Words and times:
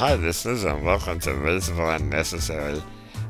Hi, 0.00 0.14
listeners, 0.14 0.64
and 0.64 0.82
welcome 0.82 1.20
to 1.20 1.34
Reasonable 1.34 1.90
and 1.90 2.08
Necessary, 2.08 2.82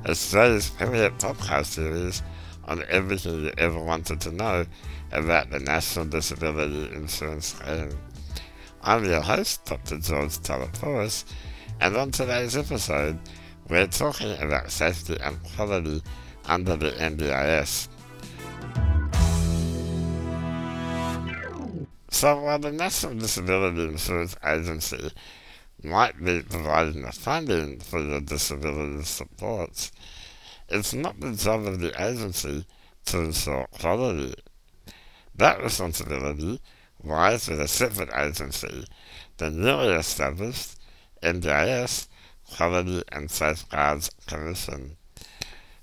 Australia's 0.06 0.70
premier 0.70 1.11
podcast 1.11 1.66
series 1.66 2.22
on 2.66 2.84
everything 2.88 3.43
you 3.43 3.52
ever 3.58 3.82
wanted 3.82 4.20
to 4.20 4.30
know 4.30 4.64
about 5.11 5.50
the 5.50 5.59
National 5.59 6.04
Disability 6.04 6.95
Insurance 6.95 7.54
Scheme. 7.54 7.98
I'm 8.82 9.04
your 9.04 9.20
host, 9.20 9.64
Dr. 9.64 9.98
George 9.98 10.38
Taleporos, 10.38 11.25
and 11.80 11.96
on 11.96 12.12
today's 12.12 12.56
episode, 12.56 13.18
we're 13.68 13.89
talking 13.89 14.41
about 14.41 14.71
safety 14.71 15.16
and 15.21 15.43
quality 15.57 16.00
under 16.45 16.77
the 16.77 16.93
NDIS. 16.93 17.89
So 22.12 22.41
while 22.41 22.61
the 22.61 22.71
National 22.71 23.14
Disability 23.14 23.82
Insurance 23.82 24.37
Agency 24.46 25.11
might 25.82 26.22
be 26.22 26.43
providing 26.43 27.02
the 27.02 27.12
funding 27.12 27.80
for 27.80 28.00
your 28.00 28.21
disability 28.21 29.04
supports, 29.04 29.93
it's 30.68 30.94
not 30.94 31.21
the 31.21 31.32
job 31.32 31.66
of 31.66 31.80
the 31.80 31.93
agency 32.00 32.66
to 33.06 33.19
ensure 33.19 33.66
quality. 33.72 34.34
That 35.34 35.62
responsibility 35.62 36.61
lies 37.02 37.48
with 37.48 37.61
a 37.61 37.69
separate 37.69 38.11
agency, 38.14 38.84
the 39.38 39.50
newly 39.50 39.94
established 39.94 40.77
NDIS 41.22 42.08
Quality 42.56 43.02
and 43.12 43.30
Safeguards 43.30 44.10
Commission. 44.27 44.97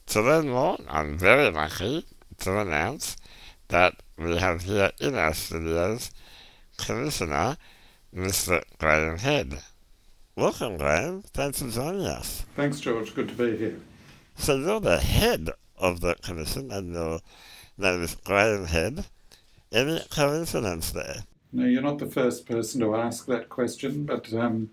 To 0.08 0.22
learn 0.22 0.50
more, 0.50 0.78
I'm 0.88 1.18
very 1.18 1.50
lucky 1.50 2.06
to 2.40 2.60
announce 2.60 3.18
that 3.70 3.96
we 4.18 4.38
have 4.38 4.64
here 4.64 4.92
in 5.00 5.16
our 5.16 5.34
studios 5.34 6.12
Commissioner 6.78 7.58
Mr. 8.16 8.64
Graham 8.78 9.18
Head. 9.18 9.60
Welcome, 10.38 10.78
Graham. 10.78 11.24
Thanks 11.34 11.64
for 11.64 11.70
joining 11.70 12.06
us. 12.06 12.46
Thanks, 12.56 12.80
George. 12.80 13.16
Good 13.16 13.30
to 13.30 13.34
be 13.34 13.58
here. 13.58 13.80
So 14.36 14.56
you're 14.56 14.80
the 14.80 15.00
head 15.00 15.50
of 15.80 16.00
the 16.02 16.14
commission, 16.14 16.72
and 16.72 16.94
your 16.94 17.22
name 17.76 18.04
is 18.04 18.14
Graham 18.14 18.68
Head. 18.68 19.06
Any 19.72 20.00
coincidence 20.12 20.92
there? 20.92 21.24
No, 21.52 21.66
you're 21.66 21.82
not 21.82 21.98
the 21.98 22.06
first 22.06 22.46
person 22.46 22.80
to 22.82 22.96
ask 22.96 23.26
that 23.26 23.50
question, 23.50 24.04
but 24.04 24.32
um, 24.32 24.70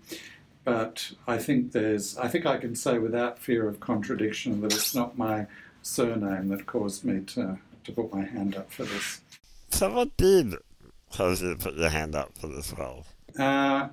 but 0.63 1.13
I 1.25 1.39
think 1.39 1.71
there's 1.71 2.15
I 2.15 2.27
think 2.27 2.45
I 2.45 2.57
can 2.57 2.75
say 2.75 2.99
without 2.99 3.39
fear 3.39 3.67
of 3.67 3.79
contradiction 3.79 4.61
that 4.61 4.71
it's 4.71 4.93
not 4.93 5.17
my 5.17 5.47
surname 5.81 6.49
that 6.49 6.67
caused 6.67 7.03
me 7.03 7.21
to 7.21 7.57
to 7.85 7.91
put 7.91 8.13
my 8.13 8.23
hand 8.23 8.55
up 8.55 8.71
for 8.71 8.83
this. 8.83 9.19
So 9.71 9.91
what 9.91 10.15
did 10.15 10.57
cause 11.11 11.41
you 11.41 11.55
to 11.55 11.57
put 11.57 11.73
your 11.73 11.89
hand 11.89 12.13
up 12.13 12.37
for 12.37 12.45
this 12.45 12.71
role? 12.77 13.07
Uh, 13.39 13.87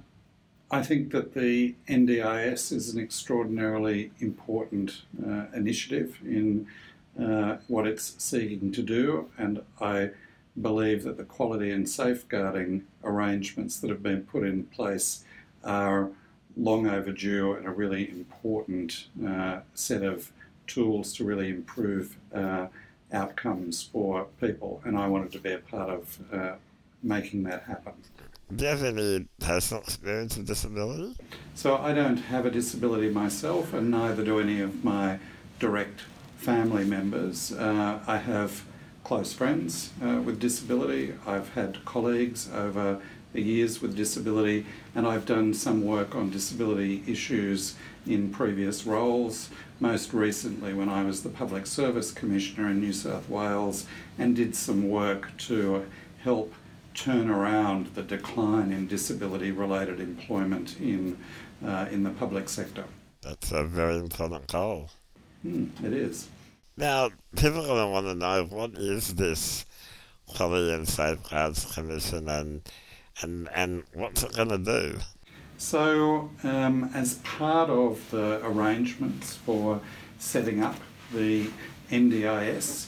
I 0.72 0.82
think 0.82 1.12
that 1.12 1.34
the 1.34 1.74
NDIS 1.86 2.72
is 2.72 2.94
an 2.94 3.02
extraordinarily 3.02 4.10
important 4.20 5.02
uh, 5.22 5.44
initiative 5.54 6.18
in 6.24 6.66
uh, 7.22 7.58
what 7.68 7.86
it's 7.86 8.14
seeking 8.16 8.72
to 8.72 8.82
do, 8.82 9.28
and 9.36 9.62
I 9.82 10.12
believe 10.58 11.04
that 11.04 11.18
the 11.18 11.24
quality 11.24 11.70
and 11.70 11.86
safeguarding 11.86 12.84
arrangements 13.04 13.80
that 13.80 13.90
have 13.90 14.02
been 14.02 14.22
put 14.22 14.44
in 14.44 14.64
place 14.64 15.24
are 15.62 16.08
long 16.56 16.86
overdue 16.86 17.52
and 17.52 17.66
a 17.66 17.70
really 17.70 18.08
important 18.08 19.08
uh, 19.26 19.60
set 19.74 20.02
of 20.02 20.32
tools 20.66 21.12
to 21.14 21.24
really 21.24 21.50
improve 21.50 22.16
uh, 22.34 22.68
outcomes 23.12 23.82
for 23.82 24.26
people, 24.40 24.80
and 24.86 24.96
I 24.96 25.06
wanted 25.06 25.32
to 25.32 25.38
be 25.38 25.52
a 25.52 25.58
part 25.58 25.90
of 25.90 26.18
uh, 26.32 26.54
making 27.02 27.42
that 27.42 27.64
happen. 27.64 27.92
Do 28.54 28.64
you 28.64 28.70
have 28.70 28.82
any 28.82 29.26
personal 29.40 29.82
experience 29.82 30.36
with 30.36 30.46
disability? 30.46 31.16
So 31.54 31.78
I 31.78 31.94
don't 31.94 32.18
have 32.18 32.44
a 32.44 32.50
disability 32.50 33.08
myself, 33.08 33.72
and 33.72 33.90
neither 33.90 34.22
do 34.22 34.40
any 34.40 34.60
of 34.60 34.84
my 34.84 35.20
direct 35.58 36.02
family 36.36 36.84
members. 36.84 37.52
Uh, 37.52 38.00
I 38.06 38.18
have 38.18 38.64
close 39.04 39.32
friends 39.32 39.90
uh, 40.04 40.20
with 40.20 40.38
disability. 40.38 41.14
I've 41.26 41.54
had 41.54 41.82
colleagues 41.86 42.50
over 42.52 43.00
the 43.32 43.40
years 43.40 43.80
with 43.80 43.96
disability, 43.96 44.66
and 44.94 45.06
I've 45.06 45.24
done 45.24 45.54
some 45.54 45.86
work 45.86 46.14
on 46.14 46.28
disability 46.28 47.02
issues 47.06 47.74
in 48.06 48.30
previous 48.30 48.84
roles. 48.84 49.48
Most 49.80 50.12
recently, 50.12 50.74
when 50.74 50.90
I 50.90 51.04
was 51.04 51.22
the 51.22 51.30
Public 51.30 51.66
Service 51.66 52.12
Commissioner 52.12 52.68
in 52.68 52.80
New 52.80 52.92
South 52.92 53.30
Wales, 53.30 53.86
and 54.18 54.36
did 54.36 54.54
some 54.54 54.90
work 54.90 55.34
to 55.38 55.86
help 56.22 56.52
turn 56.94 57.30
around 57.30 57.94
the 57.94 58.02
decline 58.02 58.72
in 58.72 58.86
disability 58.86 59.50
related 59.50 60.00
employment 60.00 60.78
in, 60.80 61.18
uh, 61.64 61.86
in 61.90 62.02
the 62.02 62.10
public 62.10 62.48
sector. 62.48 62.84
That's 63.22 63.52
a 63.52 63.64
very 63.64 63.96
important 63.96 64.46
goal. 64.48 64.90
Mm, 65.44 65.70
it 65.84 65.92
is. 65.92 66.28
Now, 66.76 67.10
people 67.36 67.60
are 67.60 67.66
going 67.66 67.86
to 67.86 67.90
want 67.90 68.06
to 68.06 68.14
know 68.14 68.44
what 68.44 68.72
is 68.74 69.14
this 69.14 69.64
Quality 70.26 70.72
and 70.72 70.88
Safeguards 70.88 71.72
Commission 71.74 72.28
and, 72.28 72.62
and, 73.20 73.48
and 73.54 73.84
what's 73.92 74.22
it 74.22 74.34
going 74.34 74.48
to 74.48 74.58
do? 74.58 74.98
So, 75.58 76.30
um, 76.42 76.90
as 76.94 77.16
part 77.16 77.70
of 77.70 78.10
the 78.10 78.44
arrangements 78.44 79.36
for 79.36 79.80
setting 80.18 80.62
up 80.62 80.76
the 81.12 81.50
NDIS, 81.90 82.86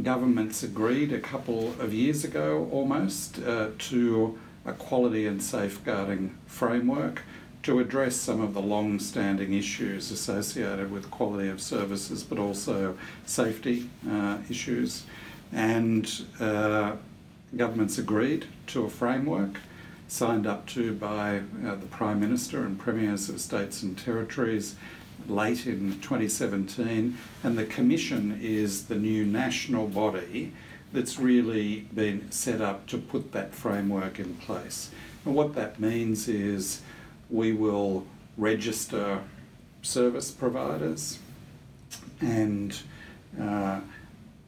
governments 0.00 0.62
agreed 0.62 1.12
a 1.12 1.20
couple 1.20 1.68
of 1.80 1.92
years 1.92 2.24
ago 2.24 2.68
almost 2.72 3.38
uh, 3.40 3.68
to 3.78 4.38
a 4.64 4.72
quality 4.72 5.26
and 5.26 5.42
safeguarding 5.42 6.36
framework 6.46 7.22
to 7.62 7.78
address 7.78 8.16
some 8.16 8.40
of 8.40 8.54
the 8.54 8.60
long 8.60 8.98
standing 8.98 9.52
issues 9.52 10.10
associated 10.10 10.90
with 10.90 11.10
quality 11.10 11.48
of 11.48 11.60
services 11.60 12.22
but 12.24 12.38
also 12.38 12.96
safety 13.26 13.88
uh, 14.10 14.38
issues. 14.48 15.04
And 15.52 16.10
uh, 16.40 16.96
governments 17.56 17.98
agreed 17.98 18.46
to 18.68 18.84
a 18.84 18.90
framework 18.90 19.60
signed 20.08 20.46
up 20.46 20.66
to 20.66 20.94
by 20.94 21.38
uh, 21.38 21.74
the 21.74 21.86
Prime 21.90 22.20
Minister 22.20 22.64
and 22.64 22.78
Premiers 22.78 23.28
of 23.28 23.40
states 23.40 23.82
and 23.82 23.96
territories 23.96 24.76
late 25.28 25.66
in 25.66 26.00
2017, 26.00 27.16
and 27.42 27.58
the 27.58 27.64
Commission 27.64 28.38
is 28.42 28.86
the 28.86 28.96
new 28.96 29.24
national 29.24 29.88
body 29.88 30.52
that's 30.92 31.18
really 31.18 31.86
been 31.94 32.30
set 32.30 32.60
up 32.60 32.86
to 32.86 32.98
put 32.98 33.32
that 33.32 33.54
framework 33.54 34.18
in 34.18 34.34
place. 34.36 34.90
And 35.24 35.34
what 35.34 35.54
that 35.54 35.80
means 35.80 36.28
is 36.28 36.82
we 37.30 37.52
will 37.52 38.06
register 38.36 39.20
service 39.82 40.30
providers 40.30 41.18
and 42.20 42.78
uh, 43.40 43.80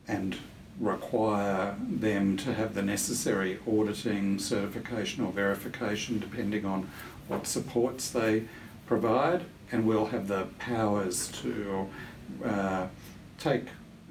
and 0.06 0.36
require 0.78 1.76
them 1.78 2.36
to 2.36 2.52
have 2.52 2.74
the 2.74 2.82
necessary 2.82 3.58
auditing, 3.66 4.38
certification, 4.38 5.24
or 5.24 5.32
verification, 5.32 6.18
depending 6.18 6.64
on 6.64 6.90
what 7.28 7.46
supports 7.46 8.10
they 8.10 8.44
provide 8.86 9.44
and 9.72 9.86
will 9.86 10.06
have 10.06 10.28
the 10.28 10.46
powers 10.58 11.28
to 11.42 11.88
uh, 12.44 12.86
take 13.38 13.66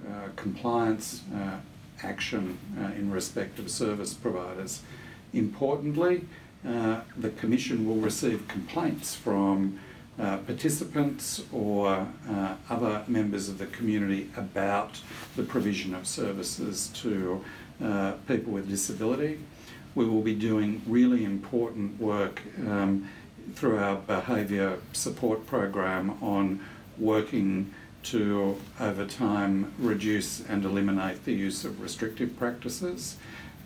uh, 0.07 0.27
compliance 0.35 1.21
uh, 1.33 1.57
action 2.03 2.57
uh, 2.77 2.87
in 2.93 3.09
respect 3.09 3.57
of 3.59 3.69
service 3.69 4.13
providers. 4.13 4.81
Importantly, 5.31 6.25
uh, 6.67 7.01
the 7.17 7.29
Commission 7.29 7.87
will 7.87 8.01
receive 8.01 8.47
complaints 8.47 9.15
from 9.15 9.79
uh, 10.19 10.37
participants 10.37 11.41
or 11.51 12.07
other 12.69 13.03
members 13.07 13.49
of 13.49 13.57
the 13.57 13.65
community 13.67 14.29
about 14.37 15.01
the 15.35 15.43
provision 15.43 15.95
of 15.95 16.05
services 16.05 16.89
to 16.93 17.43
people 18.27 18.53
with 18.53 18.69
disability. 18.69 19.39
We 19.95 20.05
will 20.05 20.21
be 20.21 20.35
doing 20.35 20.81
really 20.85 21.23
important 21.23 21.99
work 21.99 22.41
um, 22.67 23.09
through 23.56 23.80
our 23.80 23.95
behaviour 23.95 24.80
support 24.94 25.45
program 25.45 26.18
on 26.22 26.63
working 26.98 27.74
to, 28.04 28.60
over 28.80 29.06
time, 29.06 29.74
reduce 29.80 30.42
and 30.42 30.66
eliminate 30.66 31.24
the 31.25 31.34
use 31.34 31.63
of 31.66 31.81
restrictive 31.81 32.38
practices. 32.38 33.18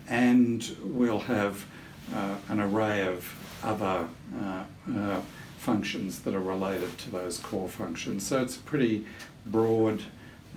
And 0.07 0.75
we'll 0.83 1.21
have 1.21 1.65
uh, 2.13 2.35
an 2.49 2.59
array 2.59 3.07
of 3.07 3.33
other 3.63 4.07
uh, 4.41 4.63
uh, 4.95 5.21
functions 5.57 6.19
that 6.19 6.33
are 6.33 6.39
related 6.39 6.97
to 6.99 7.11
those 7.11 7.39
core 7.39 7.67
functions. 7.67 8.25
So 8.25 8.41
it's 8.41 8.55
a 8.55 8.61
pretty 8.61 9.05
broad 9.45 10.01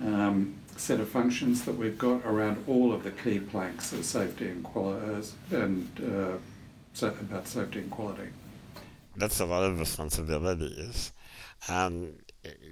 um, 0.01 0.55
set 0.77 0.99
of 0.99 1.09
functions 1.09 1.65
that 1.65 1.77
we've 1.77 1.97
got 1.97 2.25
around 2.25 2.63
all 2.67 2.93
of 2.93 3.03
the 3.03 3.11
key 3.11 3.39
planks 3.39 3.91
of 3.93 4.05
safety 4.05 4.47
and 4.47 4.63
quality 4.63 5.27
and 5.51 5.87
uh, 5.99 6.37
so 6.93 7.07
about 7.07 7.47
safety 7.47 7.79
and 7.79 7.91
quality 7.91 8.29
that's 9.15 9.39
a 9.39 9.45
lot 9.45 9.63
of 9.63 9.79
responsibilities. 9.79 11.11
Um, 11.69 12.13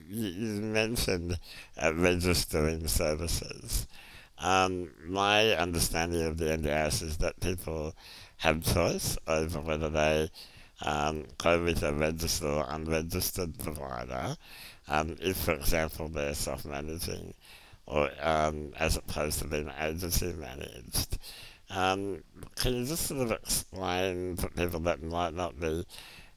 you, 0.10 0.62
mentioned 0.62 1.40
uh, 1.82 1.94
registering 1.94 2.88
services. 2.88 3.88
Um, 4.40 4.92
my 5.06 5.52
understanding 5.52 6.24
of 6.24 6.38
the 6.38 6.46
NDIS 6.46 7.04
is 7.04 7.18
that 7.18 7.40
people 7.40 7.94
have 8.38 8.64
choice 8.64 9.18
over 9.28 9.60
whether 9.60 9.90
they 9.90 10.30
um, 10.82 11.26
go 11.38 11.62
with 11.64 11.84
a 11.84 11.94
registered 11.94 12.50
or 12.50 12.66
unregistered 12.70 13.58
provider, 13.60 14.38
um, 14.88 15.18
if, 15.22 15.38
for 15.38 15.54
example, 15.54 16.08
they're 16.08 16.34
self-managing 16.34 17.34
or 17.86 18.10
um, 18.22 18.72
as 18.78 18.96
opposed 18.98 19.40
to 19.40 19.48
being 19.48 19.70
agency 19.82 20.34
managed. 20.34 21.18
Um, 21.72 22.24
can 22.56 22.76
you 22.76 22.86
just 22.86 23.08
sort 23.08 23.22
of 23.22 23.32
explain 23.32 24.38
for 24.38 24.50
people 24.50 24.80
that 24.82 25.04
might 25.04 25.34
not 25.34 25.60
be 25.60 25.86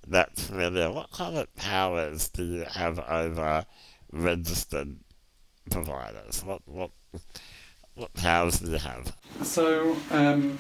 that 0.09 0.37
familiar, 0.37 0.91
what 0.91 1.11
kind 1.11 1.37
of 1.37 1.55
powers 1.57 2.29
do 2.29 2.45
you 2.45 2.65
have 2.65 2.99
over 2.99 3.65
registered 4.13 4.97
providers? 5.71 6.43
What 6.45 6.63
what 6.67 6.91
what 7.95 8.13
powers 8.15 8.61
do 8.61 8.71
you 8.71 8.79
have? 8.79 9.15
So 9.43 9.97
um, 10.11 10.59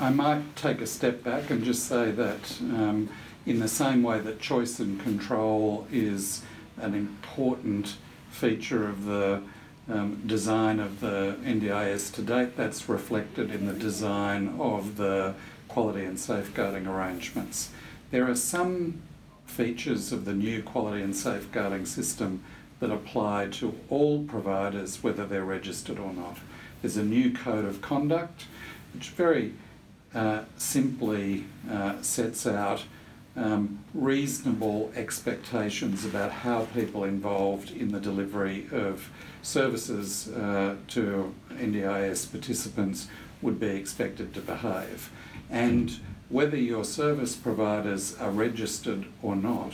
I 0.00 0.10
might 0.10 0.56
take 0.56 0.80
a 0.80 0.86
step 0.86 1.22
back 1.22 1.50
and 1.50 1.64
just 1.64 1.86
say 1.86 2.10
that 2.10 2.60
um, 2.60 3.08
in 3.46 3.60
the 3.60 3.68
same 3.68 4.02
way 4.02 4.18
that 4.20 4.40
choice 4.40 4.80
and 4.80 5.00
control 5.00 5.86
is 5.92 6.42
an 6.78 6.94
important 6.94 7.96
feature 8.30 8.88
of 8.88 9.04
the 9.04 9.42
um, 9.88 10.22
design 10.26 10.80
of 10.80 11.00
the 11.00 11.36
NDIS 11.44 12.12
to 12.14 12.22
date, 12.22 12.56
that's 12.56 12.88
reflected 12.88 13.52
in 13.52 13.66
the 13.66 13.72
design 13.72 14.56
of 14.58 14.96
the 14.96 15.34
quality 15.68 16.04
and 16.04 16.18
safeguarding 16.18 16.86
arrangements. 16.86 17.70
There 18.10 18.28
are 18.28 18.36
some 18.36 19.02
features 19.46 20.12
of 20.12 20.24
the 20.24 20.32
new 20.32 20.62
quality 20.62 21.02
and 21.02 21.14
safeguarding 21.14 21.86
system 21.86 22.42
that 22.78 22.90
apply 22.90 23.48
to 23.48 23.74
all 23.88 24.22
providers, 24.24 25.02
whether 25.02 25.26
they're 25.26 25.44
registered 25.44 25.98
or 25.98 26.12
not. 26.12 26.38
There's 26.82 26.96
a 26.96 27.04
new 27.04 27.32
code 27.32 27.64
of 27.64 27.80
conduct, 27.80 28.44
which 28.94 29.10
very 29.10 29.54
uh, 30.14 30.42
simply 30.56 31.44
uh, 31.70 32.00
sets 32.02 32.46
out 32.46 32.84
um, 33.36 33.80
reasonable 33.92 34.92
expectations 34.94 36.04
about 36.04 36.30
how 36.30 36.66
people 36.66 37.04
involved 37.04 37.70
in 37.70 37.92
the 37.92 38.00
delivery 38.00 38.66
of 38.72 39.10
services 39.42 40.28
uh, 40.28 40.76
to 40.88 41.34
NDIS 41.50 42.30
participants 42.30 43.08
would 43.42 43.60
be 43.60 43.68
expected 43.68 44.32
to 44.34 44.40
behave. 44.40 45.10
And 45.50 45.98
whether 46.28 46.56
your 46.56 46.84
service 46.84 47.36
providers 47.36 48.16
are 48.18 48.30
registered 48.30 49.06
or 49.22 49.36
not, 49.36 49.72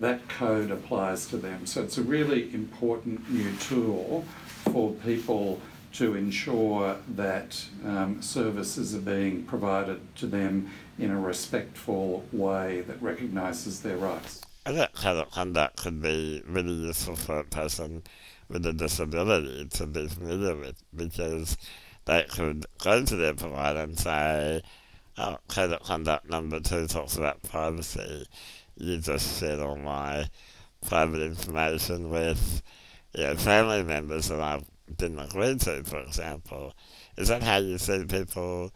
that 0.00 0.28
code 0.28 0.70
applies 0.70 1.26
to 1.26 1.36
them. 1.36 1.66
So 1.66 1.82
it's 1.82 1.98
a 1.98 2.02
really 2.02 2.52
important 2.54 3.30
new 3.30 3.52
tool 3.56 4.24
for 4.72 4.92
people 4.92 5.60
to 5.92 6.14
ensure 6.14 6.96
that 7.08 7.64
um, 7.84 8.22
services 8.22 8.94
are 8.94 9.00
being 9.00 9.42
provided 9.44 10.00
to 10.16 10.26
them 10.26 10.70
in 10.98 11.10
a 11.10 11.20
respectful 11.20 12.24
way 12.32 12.82
that 12.82 13.00
recognises 13.02 13.80
their 13.80 13.96
rights. 13.96 14.40
I 14.66 14.72
think 14.72 14.92
code 14.94 15.18
of 15.18 15.30
conduct 15.30 15.78
could 15.78 16.00
be 16.00 16.42
really 16.46 16.74
useful 16.74 17.16
for 17.16 17.38
a 17.38 17.44
person 17.44 18.02
with 18.48 18.66
a 18.66 18.72
disability 18.72 19.66
to 19.68 19.86
be 19.86 20.06
familiar 20.08 20.54
with 20.54 20.82
because 20.94 21.56
they 22.04 22.24
could 22.24 22.66
go 22.82 23.04
to 23.04 23.16
their 23.16 23.34
provider 23.34 23.80
and 23.80 23.98
say, 23.98 24.62
code 25.48 25.72
of 25.72 25.82
conduct 25.82 26.28
number 26.28 26.60
two 26.60 26.86
talks 26.86 27.16
about 27.16 27.42
privacy. 27.42 28.26
You 28.76 28.98
just 28.98 29.40
shared 29.40 29.60
all 29.60 29.76
my 29.76 30.28
private 30.86 31.22
information 31.22 32.10
with 32.10 32.62
you 33.14 33.24
know, 33.24 33.36
family 33.36 33.82
members 33.82 34.28
that 34.28 34.40
I 34.40 34.62
didn't 34.96 35.18
agree 35.18 35.56
to, 35.56 35.84
for 35.84 36.00
example. 36.00 36.74
Is 37.16 37.28
that 37.28 37.42
how 37.42 37.58
you 37.58 37.78
see 37.78 38.04
people 38.04 38.72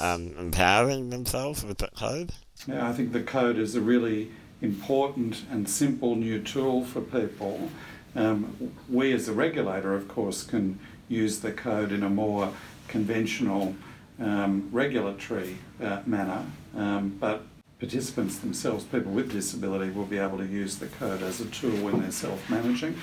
um, 0.00 0.34
empowering 0.38 1.10
themselves 1.10 1.64
with 1.64 1.78
the 1.78 1.88
code? 1.88 2.32
Yeah, 2.66 2.88
I 2.88 2.92
think 2.92 3.12
the 3.12 3.22
code 3.22 3.58
is 3.58 3.74
a 3.74 3.80
really 3.80 4.30
important 4.60 5.44
and 5.50 5.68
simple 5.68 6.16
new 6.16 6.42
tool 6.42 6.84
for 6.84 7.00
people. 7.00 7.70
Um, 8.14 8.72
we, 8.88 9.12
as 9.12 9.28
a 9.28 9.32
regulator, 9.32 9.94
of 9.94 10.08
course, 10.08 10.42
can 10.42 10.78
use 11.08 11.40
the 11.40 11.52
code 11.52 11.92
in 11.92 12.02
a 12.02 12.10
more 12.10 12.52
conventional 12.88 13.74
um, 14.20 14.68
regulatory 14.70 15.58
uh, 15.82 16.00
manner, 16.06 16.44
um, 16.76 17.16
but 17.18 17.42
participants 17.78 18.38
themselves, 18.38 18.84
people 18.84 19.12
with 19.12 19.32
disability, 19.32 19.90
will 19.90 20.04
be 20.04 20.18
able 20.18 20.38
to 20.38 20.46
use 20.46 20.76
the 20.76 20.86
code 20.86 21.22
as 21.22 21.40
a 21.40 21.46
tool 21.46 21.84
when 21.84 22.00
they're 22.00 22.10
self 22.10 22.48
managing. 22.50 22.96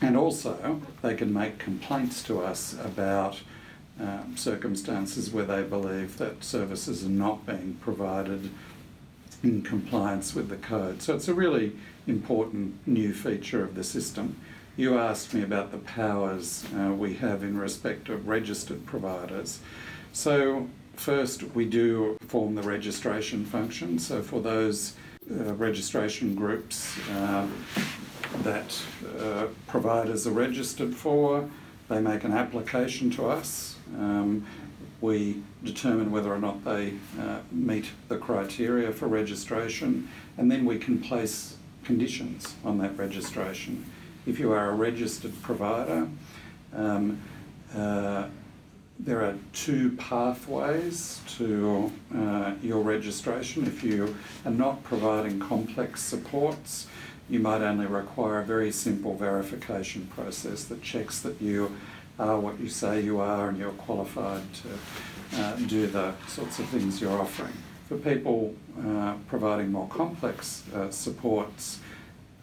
And 0.00 0.16
also, 0.16 0.80
they 1.02 1.14
can 1.14 1.32
make 1.32 1.58
complaints 1.58 2.22
to 2.24 2.42
us 2.42 2.74
about 2.84 3.40
um, 4.00 4.36
circumstances 4.36 5.30
where 5.30 5.44
they 5.44 5.62
believe 5.62 6.18
that 6.18 6.42
services 6.42 7.04
are 7.04 7.08
not 7.08 7.46
being 7.46 7.78
provided 7.80 8.50
in 9.42 9.62
compliance 9.62 10.34
with 10.34 10.48
the 10.48 10.56
code. 10.56 11.02
So 11.02 11.14
it's 11.14 11.28
a 11.28 11.34
really 11.34 11.72
important 12.06 12.86
new 12.86 13.12
feature 13.12 13.62
of 13.62 13.74
the 13.74 13.84
system. 13.84 14.36
You 14.76 14.98
asked 14.98 15.32
me 15.32 15.42
about 15.42 15.70
the 15.70 15.78
powers 15.78 16.64
uh, 16.76 16.92
we 16.92 17.14
have 17.14 17.42
in 17.42 17.56
respect 17.56 18.08
of 18.08 18.26
registered 18.26 18.84
providers. 18.84 19.60
So, 20.14 20.68
first, 20.94 21.42
we 21.56 21.64
do 21.64 22.16
form 22.28 22.54
the 22.54 22.62
registration 22.62 23.44
function. 23.44 23.98
So, 23.98 24.22
for 24.22 24.40
those 24.40 24.94
uh, 25.28 25.54
registration 25.54 26.36
groups 26.36 26.96
uh, 27.10 27.48
that 28.44 28.80
uh, 29.18 29.46
providers 29.66 30.24
are 30.28 30.30
registered 30.30 30.94
for, 30.94 31.50
they 31.88 32.00
make 32.00 32.22
an 32.22 32.30
application 32.30 33.10
to 33.10 33.26
us. 33.26 33.74
Um, 33.98 34.46
we 35.00 35.42
determine 35.64 36.12
whether 36.12 36.32
or 36.32 36.38
not 36.38 36.64
they 36.64 36.94
uh, 37.20 37.40
meet 37.50 37.86
the 38.06 38.16
criteria 38.16 38.92
for 38.92 39.08
registration, 39.08 40.08
and 40.38 40.48
then 40.48 40.64
we 40.64 40.78
can 40.78 41.00
place 41.00 41.56
conditions 41.82 42.54
on 42.64 42.78
that 42.78 42.96
registration. 42.96 43.84
If 44.26 44.38
you 44.38 44.52
are 44.52 44.70
a 44.70 44.74
registered 44.74 45.42
provider, 45.42 46.06
um, 46.72 47.20
uh, 47.74 48.28
there 48.98 49.22
are 49.22 49.36
two 49.52 49.92
pathways 49.96 51.20
to 51.36 51.92
uh, 52.16 52.54
your 52.62 52.82
registration. 52.82 53.66
If 53.66 53.82
you 53.82 54.16
are 54.44 54.50
not 54.50 54.82
providing 54.84 55.40
complex 55.40 56.00
supports, 56.02 56.86
you 57.28 57.40
might 57.40 57.62
only 57.62 57.86
require 57.86 58.40
a 58.40 58.44
very 58.44 58.70
simple 58.70 59.16
verification 59.16 60.06
process 60.14 60.64
that 60.64 60.82
checks 60.82 61.20
that 61.20 61.40
you 61.40 61.76
are 62.18 62.38
what 62.38 62.60
you 62.60 62.68
say 62.68 63.00
you 63.00 63.18
are 63.18 63.48
and 63.48 63.58
you're 63.58 63.72
qualified 63.72 64.42
to 64.54 65.40
uh, 65.40 65.56
do 65.66 65.86
the 65.86 66.14
sorts 66.28 66.58
of 66.58 66.68
things 66.68 67.00
you're 67.00 67.20
offering. 67.20 67.52
For 67.88 67.96
people 67.96 68.54
uh, 68.86 69.14
providing 69.26 69.72
more 69.72 69.88
complex 69.88 70.62
uh, 70.74 70.90
supports, 70.90 71.80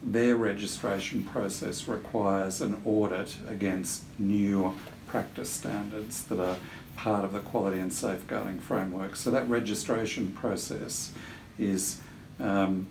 their 0.03 0.35
registration 0.35 1.23
process 1.23 1.87
requires 1.87 2.61
an 2.61 2.81
audit 2.85 3.35
against 3.47 4.03
new 4.19 4.75
practice 5.11 5.49
standards 5.49 6.23
that 6.23 6.39
are 6.39 6.55
part 6.95 7.25
of 7.25 7.33
the 7.33 7.39
quality 7.39 7.79
and 7.79 7.91
safeguarding 7.91 8.59
framework. 8.59 9.17
So 9.17 9.29
that 9.31 9.47
registration 9.49 10.31
process 10.31 11.11
is 11.59 11.99
um, 12.39 12.87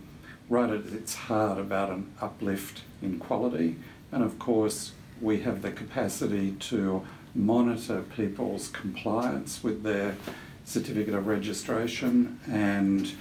right 0.51 0.69
at 0.69 0.85
its 0.87 1.15
heart 1.15 1.59
about 1.59 1.89
an 1.89 2.13
uplift 2.21 2.83
in 3.01 3.19
quality. 3.19 3.77
And 4.13 4.23
of 4.23 4.39
course, 4.39 4.93
we 5.21 5.41
have 5.41 5.63
the 5.63 5.71
capacity 5.71 6.53
to 6.53 7.07
monitor 7.35 8.03
people's 8.03 8.69
compliance 8.69 9.63
with 9.63 9.83
their 9.83 10.17
certificate 10.65 11.15
of 11.15 11.27
registration 11.27 12.39
and 12.47 13.13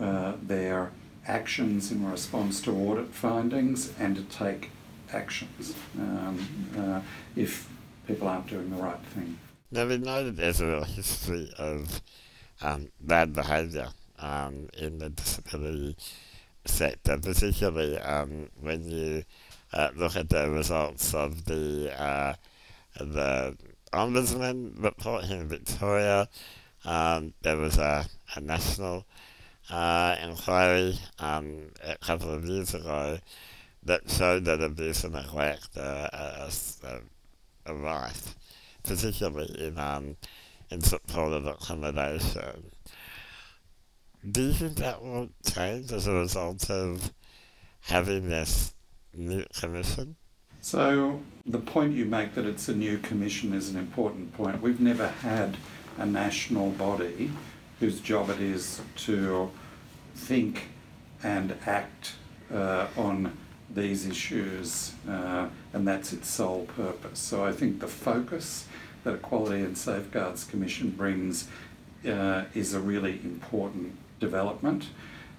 uh, 0.00 0.34
their 0.40 0.92
actions 1.26 1.90
in 1.90 2.08
response 2.08 2.60
to 2.60 2.70
audit 2.70 3.08
findings 3.08 3.92
and 3.98 4.14
to 4.16 4.22
take 4.22 4.70
actions 5.12 5.74
um, 5.98 6.38
uh, 6.78 7.00
if 7.36 7.68
people 8.06 8.28
aren't 8.28 8.46
doing 8.46 8.70
the 8.70 8.76
right 8.76 9.00
thing. 9.14 9.38
Now, 9.70 9.86
we 9.86 9.98
know 9.98 10.24
that 10.24 10.36
there's 10.36 10.60
a 10.60 10.66
real 10.66 10.84
history 10.84 11.50
of 11.58 12.02
um, 12.60 12.88
bad 13.00 13.32
behaviour 13.32 13.88
um, 14.18 14.68
in 14.76 14.98
the 14.98 15.10
disability 15.10 15.96
sector, 16.64 17.18
particularly 17.18 17.98
um, 17.98 18.48
when 18.60 18.88
you 18.88 19.24
uh, 19.72 19.90
look 19.96 20.16
at 20.16 20.28
the 20.28 20.50
results 20.50 21.14
of 21.14 21.44
the 21.46 21.92
uh, 22.00 22.34
the 22.98 23.56
ombudsman 23.92 24.82
report 24.82 25.24
in 25.24 25.48
Victoria. 25.48 26.28
Um, 26.84 27.32
there 27.42 27.56
was 27.56 27.78
a, 27.78 28.04
a 28.34 28.40
national 28.40 29.06
uh, 29.70 30.16
inquiry 30.22 30.98
um, 31.18 31.70
a 31.84 31.96
couple 31.98 32.30
of 32.30 32.44
years 32.44 32.74
ago 32.74 33.18
that 33.84 34.10
showed 34.10 34.44
that 34.44 34.60
abuse 34.60 35.04
and 35.04 35.14
neglect 35.14 35.76
are, 35.76 36.10
are, 36.12 36.48
are 36.84 37.00
rife, 37.68 38.34
particularly 38.82 39.66
in 39.66 39.78
um, 39.78 40.16
in 40.70 40.80
supported 40.80 41.46
accommodation. 41.46 42.70
Do 44.30 44.42
you 44.42 44.52
think 44.52 44.76
that 44.76 45.02
will 45.02 45.30
change 45.44 45.92
as 45.92 46.06
a 46.06 46.12
result 46.12 46.70
of 46.70 47.12
having 47.80 48.28
this 48.28 48.72
new 49.14 49.44
commission? 49.52 50.16
So 50.60 51.20
the 51.44 51.58
point 51.58 51.94
you 51.94 52.04
make 52.04 52.34
that 52.36 52.46
it's 52.46 52.68
a 52.68 52.74
new 52.74 52.98
commission 52.98 53.52
is 53.52 53.68
an 53.68 53.76
important 53.76 54.32
point. 54.34 54.62
We've 54.62 54.80
never 54.80 55.08
had 55.08 55.56
a 55.98 56.06
national 56.06 56.70
body 56.70 57.32
whose 57.80 58.00
job 58.00 58.30
it 58.30 58.40
is 58.40 58.80
to 58.96 59.50
think 60.14 60.68
and 61.24 61.56
act 61.66 62.14
uh, 62.52 62.86
on 62.96 63.36
these 63.74 64.06
issues, 64.06 64.92
uh, 65.08 65.48
and 65.72 65.86
that's 65.86 66.12
its 66.12 66.28
sole 66.28 66.66
purpose. 66.76 67.18
So 67.18 67.44
I 67.44 67.52
think 67.52 67.80
the 67.80 67.88
focus 67.88 68.66
that 69.04 69.14
Equality 69.14 69.62
and 69.62 69.76
Safeguards 69.76 70.44
Commission 70.44 70.90
brings 70.90 71.48
uh, 72.06 72.44
is 72.54 72.74
a 72.74 72.80
really 72.80 73.20
important 73.24 73.96
development. 74.20 74.88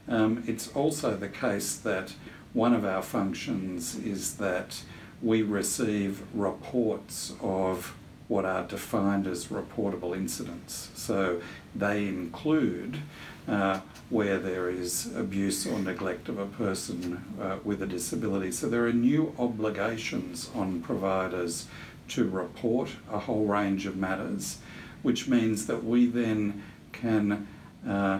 Um, 0.07 0.43
it's 0.47 0.69
also 0.69 1.15
the 1.15 1.29
case 1.29 1.75
that 1.77 2.13
one 2.53 2.73
of 2.73 2.85
our 2.85 3.01
functions 3.01 3.95
is 3.95 4.35
that 4.35 4.83
we 5.21 5.41
receive 5.41 6.21
reports 6.33 7.33
of 7.41 7.95
what 8.27 8.45
are 8.45 8.63
defined 8.63 9.27
as 9.27 9.47
reportable 9.47 10.15
incidents. 10.15 10.89
So 10.93 11.41
they 11.75 12.07
include 12.07 12.99
uh, 13.47 13.79
where 14.09 14.39
there 14.39 14.69
is 14.69 15.13
abuse 15.15 15.65
or 15.65 15.79
neglect 15.79 16.29
of 16.29 16.37
a 16.39 16.45
person 16.45 17.23
uh, 17.41 17.57
with 17.63 17.81
a 17.81 17.85
disability. 17.85 18.51
So 18.51 18.69
there 18.69 18.85
are 18.85 18.93
new 18.93 19.33
obligations 19.37 20.49
on 20.55 20.81
providers 20.81 21.67
to 22.09 22.29
report 22.29 22.89
a 23.11 23.19
whole 23.19 23.45
range 23.45 23.85
of 23.85 23.95
matters, 23.97 24.59
which 25.01 25.27
means 25.27 25.65
that 25.67 25.83
we 25.83 26.05
then 26.05 26.63
can, 26.91 27.47
uh, 27.87 28.19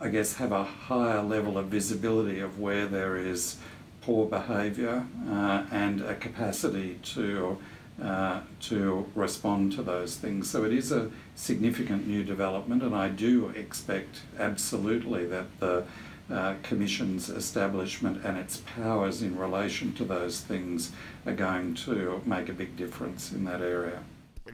I 0.00 0.08
guess, 0.08 0.36
have 0.36 0.52
a 0.52 0.64
higher 0.64 1.22
level 1.22 1.58
of 1.58 1.66
visibility 1.66 2.40
of 2.40 2.58
where 2.58 2.86
there 2.86 3.16
is 3.16 3.56
poor 4.00 4.26
behaviour 4.26 5.06
uh, 5.28 5.64
and 5.70 6.00
a 6.00 6.14
capacity 6.14 6.98
to 7.02 7.58
uh, 8.02 8.40
to 8.60 9.06
respond 9.14 9.72
to 9.72 9.82
those 9.82 10.16
things. 10.16 10.48
So 10.50 10.64
it 10.64 10.72
is 10.72 10.92
a 10.92 11.10
significant 11.34 12.06
new 12.06 12.24
development, 12.24 12.82
and 12.82 12.94
I 12.94 13.08
do 13.08 13.48
expect 13.50 14.20
absolutely 14.38 15.26
that 15.26 15.46
the 15.60 15.84
uh, 16.30 16.54
Commission's 16.62 17.28
establishment 17.28 18.24
and 18.24 18.36
its 18.36 18.58
powers 18.58 19.22
in 19.22 19.36
relation 19.36 19.94
to 19.94 20.04
those 20.04 20.40
things 20.40 20.92
are 21.26 21.34
going 21.34 21.74
to 21.74 22.22
make 22.26 22.48
a 22.48 22.52
big 22.52 22.76
difference 22.76 23.32
in 23.32 23.44
that 23.44 23.62
area. 23.62 24.02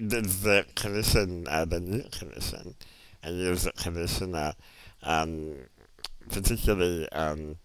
Does 0.06 0.42
the 0.42 0.64
Commission, 0.74 1.46
uh, 1.48 1.64
the 1.64 1.80
new 1.80 2.04
Commission, 2.10 2.74
and 3.22 3.38
you 3.38 3.50
as 3.50 3.66
a 3.66 3.72
Commissioner, 3.72 4.54
um, 5.02 5.56
particularly 6.28 7.10
um, 7.12 7.56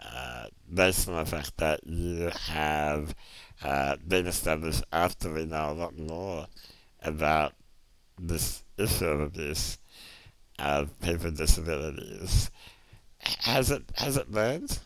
uh, 0.00 0.46
based 0.72 1.08
on 1.08 1.16
the 1.16 1.26
fact 1.26 1.56
that 1.58 1.80
you 1.86 2.30
have 2.46 3.14
uh, 3.62 3.96
been 4.06 4.26
established 4.26 4.84
after 4.92 5.32
we 5.32 5.44
know 5.44 5.70
a 5.70 5.72
lot 5.72 5.98
more 5.98 6.46
about 7.02 7.54
this 8.18 8.62
issue 8.76 9.06
of 9.06 9.20
abuse 9.20 9.78
of 10.58 10.98
people 11.00 11.24
with 11.24 11.38
disabilities. 11.38 12.50
Has 13.20 13.70
it 13.70 13.82
has 13.96 14.16
it 14.16 14.30
learned 14.30 14.78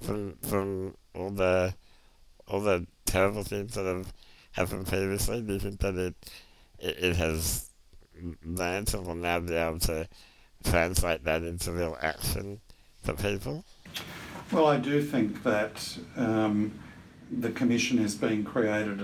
from 0.00 0.36
from 0.42 0.94
all 1.14 1.30
the 1.30 1.74
all 2.46 2.60
the 2.60 2.86
terrible 3.06 3.42
things 3.42 3.74
that 3.74 3.84
have 3.84 4.12
happened 4.52 4.86
previously? 4.86 5.40
Do 5.42 5.54
you 5.54 5.58
think 5.58 5.80
that 5.80 5.96
it 5.96 6.14
it, 6.78 6.96
it 6.98 7.16
has 7.16 7.70
learned 8.44 8.92
and 8.94 9.06
will 9.06 9.14
now 9.14 9.40
be 9.40 9.54
able 9.54 9.80
to 9.80 10.08
translate 10.64 11.24
that 11.24 11.42
into 11.42 11.72
real 11.72 11.96
action 12.00 12.60
for 13.02 13.14
people? 13.14 13.64
Well, 14.52 14.66
I 14.66 14.76
do 14.76 15.02
think 15.02 15.42
that 15.42 15.98
um, 16.16 16.78
the 17.30 17.50
Commission 17.50 17.98
is 17.98 18.14
being 18.14 18.44
created 18.44 19.00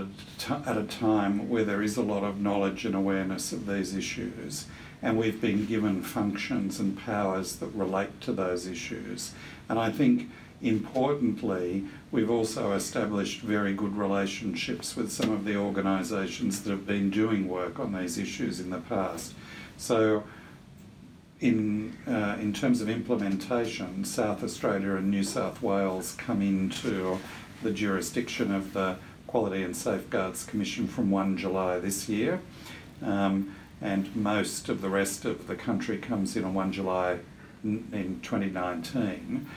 at 0.48 0.76
a 0.76 0.84
time 0.84 1.48
where 1.48 1.64
there 1.64 1.82
is 1.82 1.96
a 1.96 2.02
lot 2.02 2.22
of 2.22 2.40
knowledge 2.40 2.84
and 2.84 2.94
awareness 2.94 3.52
of 3.52 3.66
these 3.66 3.94
issues, 3.94 4.66
and 5.02 5.18
we've 5.18 5.40
been 5.40 5.66
given 5.66 6.02
functions 6.02 6.78
and 6.78 6.98
powers 6.98 7.56
that 7.56 7.68
relate 7.68 8.20
to 8.20 8.32
those 8.32 8.66
issues. 8.66 9.32
And 9.68 9.78
I 9.78 9.90
think 9.90 10.28
importantly, 10.62 11.84
we've 12.10 12.30
also 12.30 12.72
established 12.72 13.40
very 13.40 13.72
good 13.72 13.96
relationships 13.96 14.94
with 14.94 15.10
some 15.10 15.30
of 15.30 15.44
the 15.44 15.56
organisations 15.56 16.62
that 16.62 16.70
have 16.70 16.86
been 16.86 17.10
doing 17.10 17.48
work 17.48 17.78
on 17.78 17.92
these 17.92 18.18
issues 18.18 18.60
in 18.60 18.70
the 18.70 18.80
past. 18.80 19.34
So 19.78 20.24
in, 21.40 21.96
uh, 22.06 22.36
in 22.38 22.52
terms 22.52 22.82
of 22.82 22.90
implementation, 22.90 24.04
South 24.04 24.44
Australia 24.44 24.96
and 24.96 25.10
New 25.10 25.24
South 25.24 25.62
Wales 25.62 26.14
come 26.18 26.42
into 26.42 27.18
the 27.62 27.70
jurisdiction 27.70 28.54
of 28.54 28.72
the 28.72 28.96
Quality 29.26 29.62
and 29.62 29.76
Safeguards 29.76 30.44
Commission 30.44 30.88
from 30.88 31.10
1 31.10 31.36
July 31.36 31.78
this 31.78 32.08
year. 32.08 32.40
Um, 33.02 33.54
and 33.80 34.14
most 34.14 34.68
of 34.68 34.82
the 34.82 34.88
rest 34.88 35.24
of 35.24 35.46
the 35.46 35.54
country 35.54 35.98
comes 35.98 36.36
in 36.36 36.44
on 36.44 36.52
1 36.52 36.72
July 36.72 37.18
in 37.62 38.20
2019 38.22 39.48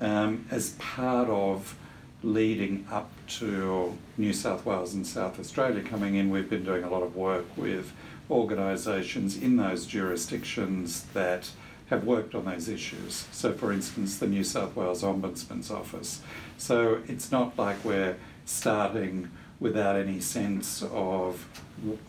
um, 0.00 0.46
as 0.50 0.70
part 0.78 1.28
of 1.28 1.76
leading 2.22 2.86
up 2.90 3.10
to 3.26 3.96
New 4.16 4.32
South 4.32 4.64
Wales 4.64 4.94
and 4.94 5.06
South 5.06 5.38
Australia 5.38 5.82
coming 5.82 6.14
in. 6.14 6.30
We've 6.30 6.48
been 6.48 6.64
doing 6.64 6.84
a 6.84 6.90
lot 6.90 7.02
of 7.02 7.14
work 7.14 7.44
with 7.56 7.92
organisations 8.30 9.36
in 9.36 9.56
those 9.56 9.86
jurisdictions 9.86 11.04
that 11.14 11.50
have 11.90 12.04
worked 12.04 12.34
on 12.34 12.44
those 12.44 12.68
issues. 12.68 13.26
So, 13.32 13.52
for 13.52 13.72
instance, 13.72 14.18
the 14.18 14.26
New 14.26 14.44
South 14.44 14.74
Wales 14.76 15.02
Ombudsman's 15.02 15.70
Office. 15.70 16.20
So, 16.58 17.02
it's 17.06 17.30
not 17.30 17.56
like 17.58 17.84
we're 17.84 18.16
starting 18.44 19.30
without 19.58 19.96
any 19.96 20.20
sense 20.20 20.82
of 20.92 21.46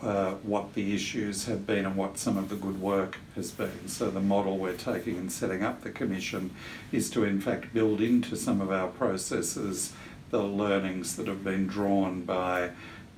uh, 0.02 0.32
what 0.42 0.74
the 0.74 0.94
issues 0.94 1.46
have 1.46 1.66
been 1.66 1.86
and 1.86 1.96
what 1.96 2.18
some 2.18 2.36
of 2.36 2.48
the 2.50 2.56
good 2.56 2.80
work 2.80 3.18
has 3.34 3.50
been. 3.50 3.88
So, 3.88 4.10
the 4.10 4.20
model 4.20 4.58
we're 4.58 4.72
taking 4.72 5.16
in 5.16 5.30
setting 5.30 5.62
up 5.62 5.82
the 5.82 5.90
Commission 5.90 6.50
is 6.90 7.08
to, 7.10 7.24
in 7.24 7.40
fact, 7.40 7.72
build 7.72 8.00
into 8.00 8.36
some 8.36 8.60
of 8.60 8.70
our 8.72 8.88
processes 8.88 9.92
the 10.30 10.42
learnings 10.42 11.16
that 11.16 11.26
have 11.26 11.42
been 11.42 11.66
drawn 11.66 12.22
by 12.22 12.70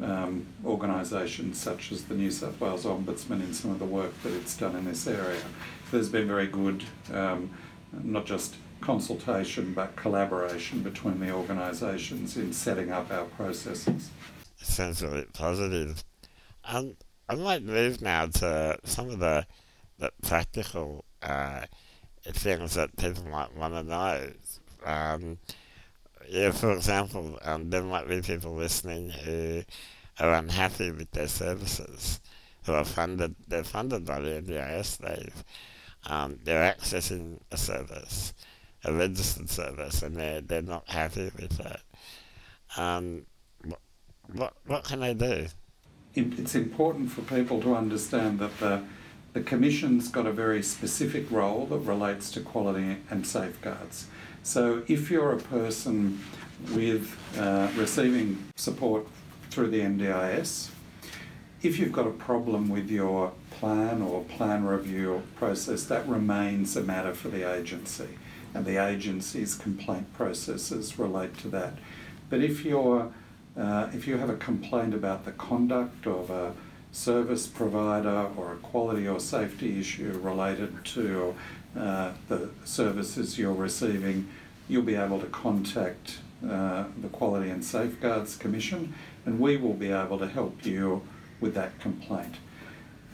um, 0.02 0.46
organisations 0.64 1.60
such 1.60 1.92
as 1.92 2.04
the 2.04 2.14
New 2.14 2.30
South 2.30 2.60
Wales 2.60 2.84
Ombudsman 2.84 3.40
in 3.40 3.52
some 3.52 3.70
of 3.70 3.78
the 3.78 3.84
work 3.84 4.12
that 4.22 4.32
it's 4.32 4.56
done 4.56 4.76
in 4.76 4.84
this 4.84 5.06
area. 5.06 5.42
There's 5.90 6.08
been 6.08 6.26
very 6.26 6.46
good, 6.46 6.84
um, 7.12 7.50
not 7.92 8.26
just 8.26 8.56
consultation 8.80 9.74
but 9.74 9.94
collaboration 9.96 10.82
between 10.82 11.20
the 11.20 11.30
organisations 11.30 12.36
in 12.36 12.52
setting 12.52 12.90
up 12.90 13.10
our 13.12 13.26
processes. 13.26 14.10
Sounds 14.56 15.02
really 15.02 15.26
positive. 15.32 16.04
Um, 16.64 16.96
I 17.28 17.34
might 17.34 17.62
move 17.62 18.02
now 18.02 18.26
to 18.26 18.78
some 18.84 19.10
of 19.10 19.18
the, 19.18 19.46
the 19.98 20.10
practical 20.22 21.04
uh, 21.22 21.62
things 22.24 22.74
that 22.74 22.96
people 22.96 23.24
might 23.24 23.54
want 23.56 23.74
to 23.74 23.82
know. 23.82 24.32
Um, 24.84 25.38
yeah, 26.30 26.52
for 26.52 26.72
example, 26.72 27.38
um, 27.42 27.70
there 27.70 27.82
might 27.82 28.08
be 28.08 28.22
people 28.22 28.54
listening 28.54 29.10
who 29.10 29.64
are 30.20 30.34
unhappy 30.34 30.92
with 30.92 31.10
their 31.10 31.26
services, 31.26 32.20
who 32.64 32.72
are 32.72 32.84
funded, 32.84 33.34
they're 33.48 33.64
funded 33.64 34.04
by 34.04 34.20
the 34.20 34.40
NDIS, 34.40 34.98
they've, 34.98 35.44
um, 36.06 36.38
they're 36.44 36.72
accessing 36.72 37.40
a 37.50 37.56
service, 37.56 38.32
a 38.84 38.92
registered 38.92 39.50
service, 39.50 40.02
and 40.02 40.16
they're, 40.16 40.40
they're 40.40 40.62
not 40.62 40.88
happy 40.88 41.32
with 41.36 41.58
it. 41.58 41.80
Um, 42.76 43.26
what, 44.32 44.54
what 44.66 44.84
can 44.84 45.00
they 45.00 45.14
do? 45.14 45.46
It's 46.14 46.54
important 46.54 47.10
for 47.10 47.22
people 47.22 47.60
to 47.62 47.74
understand 47.74 48.38
that 48.38 48.56
the 48.60 48.82
the 49.32 49.40
Commission's 49.40 50.08
got 50.08 50.26
a 50.26 50.32
very 50.32 50.62
specific 50.62 51.30
role 51.30 51.66
that 51.66 51.78
relates 51.78 52.30
to 52.32 52.40
quality 52.40 52.96
and 53.10 53.26
safeguards. 53.26 54.06
So 54.42 54.82
if 54.88 55.10
you're 55.10 55.32
a 55.32 55.38
person 55.38 56.20
with 56.74 57.16
uh, 57.38 57.68
receiving 57.76 58.42
support 58.56 59.06
through 59.50 59.68
the 59.70 59.80
NDIS, 59.80 60.70
if 61.62 61.78
you've 61.78 61.92
got 61.92 62.06
a 62.06 62.12
problem 62.12 62.70
with 62.70 62.90
your 62.90 63.32
plan 63.50 64.00
or 64.00 64.24
plan 64.24 64.64
review 64.64 65.22
process, 65.36 65.84
that 65.84 66.08
remains 66.08 66.76
a 66.76 66.82
matter 66.82 67.14
for 67.14 67.28
the 67.28 67.50
agency, 67.52 68.08
and 68.54 68.64
the 68.64 68.82
agency's 68.82 69.54
complaint 69.54 70.12
processes 70.14 70.98
relate 70.98 71.36
to 71.38 71.48
that. 71.48 71.74
But 72.30 72.40
if 72.40 72.64
you're 72.64 73.12
uh, 73.58 73.90
if 73.92 74.06
you 74.06 74.16
have 74.16 74.30
a 74.30 74.36
complaint 74.36 74.94
about 74.94 75.24
the 75.24 75.32
conduct 75.32 76.06
of 76.06 76.30
a 76.30 76.54
service 76.92 77.46
provider 77.46 78.28
or 78.36 78.52
a 78.52 78.56
quality 78.56 79.06
or 79.06 79.20
safety 79.20 79.78
issue 79.78 80.18
related 80.22 80.84
to 80.84 81.34
uh, 81.78 82.12
the 82.28 82.50
services 82.64 83.38
you're 83.38 83.52
receiving, 83.52 84.28
you'll 84.68 84.82
be 84.82 84.96
able 84.96 85.20
to 85.20 85.26
contact 85.26 86.18
uh, 86.48 86.84
the 87.00 87.08
Quality 87.08 87.50
and 87.50 87.64
Safeguards 87.64 88.36
Commission 88.36 88.94
and 89.26 89.38
we 89.38 89.56
will 89.56 89.74
be 89.74 89.90
able 89.90 90.18
to 90.18 90.26
help 90.26 90.64
you 90.64 91.02
with 91.40 91.54
that 91.54 91.78
complaint. 91.80 92.36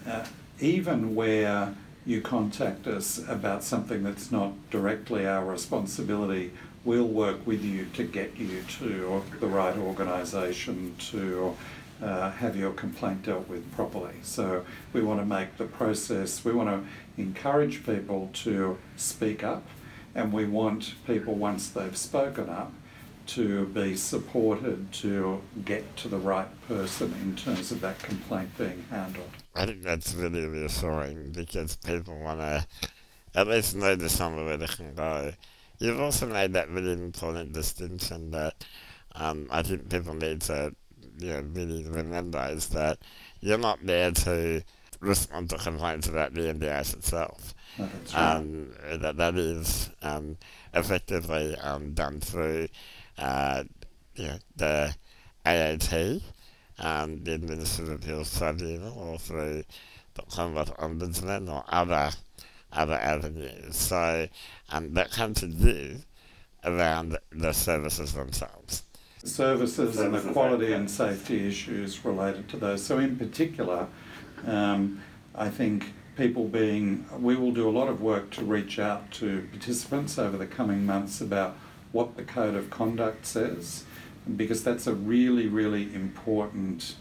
Uh, 0.06 0.25
even 0.60 1.14
where 1.14 1.75
you 2.04 2.20
contact 2.20 2.86
us 2.86 3.18
about 3.28 3.64
something 3.64 4.04
that's 4.04 4.30
not 4.30 4.52
directly 4.70 5.26
our 5.26 5.44
responsibility, 5.44 6.52
we'll 6.84 7.08
work 7.08 7.44
with 7.46 7.64
you 7.64 7.86
to 7.94 8.04
get 8.04 8.36
you 8.36 8.62
to 8.78 9.22
the 9.40 9.46
right 9.46 9.76
organisation 9.76 10.94
to 10.98 11.56
uh, 12.02 12.30
have 12.30 12.56
your 12.56 12.72
complaint 12.72 13.22
dealt 13.22 13.48
with 13.48 13.70
properly. 13.74 14.14
So 14.22 14.64
we 14.92 15.02
want 15.02 15.20
to 15.20 15.26
make 15.26 15.56
the 15.56 15.64
process, 15.64 16.44
we 16.44 16.52
want 16.52 16.68
to 16.68 17.20
encourage 17.20 17.84
people 17.84 18.30
to 18.44 18.78
speak 18.96 19.42
up 19.42 19.64
and 20.14 20.32
we 20.32 20.46
want 20.46 20.94
people, 21.06 21.34
once 21.34 21.68
they've 21.68 21.96
spoken 21.96 22.48
up, 22.48 22.72
to 23.26 23.66
be 23.66 23.96
supported 23.96 24.90
to 24.92 25.42
get 25.64 25.96
to 25.96 26.08
the 26.08 26.18
right 26.18 26.48
person 26.68 27.12
in 27.22 27.36
terms 27.36 27.70
of 27.72 27.80
that 27.80 27.98
complaint 27.98 28.56
being 28.56 28.84
handled. 28.88 29.28
I 29.54 29.66
think 29.66 29.82
that's 29.82 30.14
really 30.14 30.46
reassuring 30.46 31.32
because 31.32 31.76
people 31.76 32.18
want 32.18 32.40
to 32.40 32.66
at 33.34 33.48
least 33.48 33.76
know 33.76 33.94
the 33.94 34.08
somewhere 34.08 34.44
where 34.44 34.56
they 34.56 34.66
can 34.66 34.94
go. 34.94 35.32
You've 35.78 36.00
also 36.00 36.26
made 36.26 36.54
that 36.54 36.70
really 36.70 36.92
important 36.92 37.52
distinction 37.52 38.30
that 38.30 38.64
um, 39.14 39.48
I 39.50 39.62
think 39.62 39.90
people 39.90 40.14
need 40.14 40.40
to 40.42 40.74
you 41.18 41.32
know, 41.32 41.44
really 41.52 41.85
remember 41.88 42.46
is 42.50 42.68
that 42.70 42.99
you're 43.40 43.58
not 43.58 43.78
there 43.85 44.11
to 44.11 44.62
respond 45.00 45.50
to 45.50 45.58
complaints 45.58 46.08
about 46.08 46.35
the 46.35 46.42
NDIS 46.42 46.94
itself. 46.94 47.54
Oh, 47.78 47.88
right. 48.14 48.14
Um, 48.14 48.73
that 48.94 49.16
that 49.16 49.37
is 49.37 49.90
um, 50.02 50.37
effectively 50.73 51.56
um, 51.56 51.92
done 51.92 52.20
through 52.20 52.68
uh, 53.18 53.64
you 54.14 54.28
know, 54.28 54.38
the 54.56 54.94
AAT, 55.44 56.23
um, 56.78 57.23
the 57.25 57.35
Administrative 57.35 57.94
Appeals 57.94 58.37
Tribunal, 58.37 58.99
or 58.99 59.18
through 59.18 59.64
the 60.14 60.23
Commonwealth 60.30 60.76
Ombudsman 60.78 61.52
or 61.52 61.64
other 61.68 62.11
other 62.73 62.94
avenues. 62.94 63.76
So 63.76 64.28
um, 64.70 64.94
that 64.94 65.11
come 65.11 65.35
to 65.35 65.46
you 65.46 65.99
around 66.64 67.16
the 67.30 67.52
services 67.52 68.12
themselves. 68.12 68.82
Services 69.26 69.99
and 69.99 70.14
the 70.14 70.33
quality 70.33 70.73
and 70.73 70.90
safety 70.90 71.47
issues 71.47 72.04
related 72.04 72.49
to 72.50 72.56
those. 72.56 72.83
So, 72.85 72.99
in 72.99 73.16
particular, 73.16 73.88
um, 74.47 75.02
I 75.35 75.49
think 75.49 75.92
people 76.16 76.49
being, 76.49 77.04
we 77.18 77.37
will 77.37 77.52
do 77.52 77.68
a 77.68 77.71
lot 77.71 77.88
of 77.88 78.00
work 78.00 78.30
to 78.30 78.45
reach 78.45 78.78
out 78.78 79.11
to 79.12 79.47
participants 79.50 80.18
over 80.18 80.37
the 80.37 80.47
coming 80.47 80.87
months 80.87 81.21
about 81.21 81.56
what 81.92 82.16
the 82.16 82.23
code 82.23 82.54
of 82.54 82.71
conduct 82.71 83.26
says, 83.26 83.85
because 84.37 84.64
that's 84.64 84.87
a 84.87 84.95
really, 84.95 85.47
really 85.47 85.95
important 85.95 86.97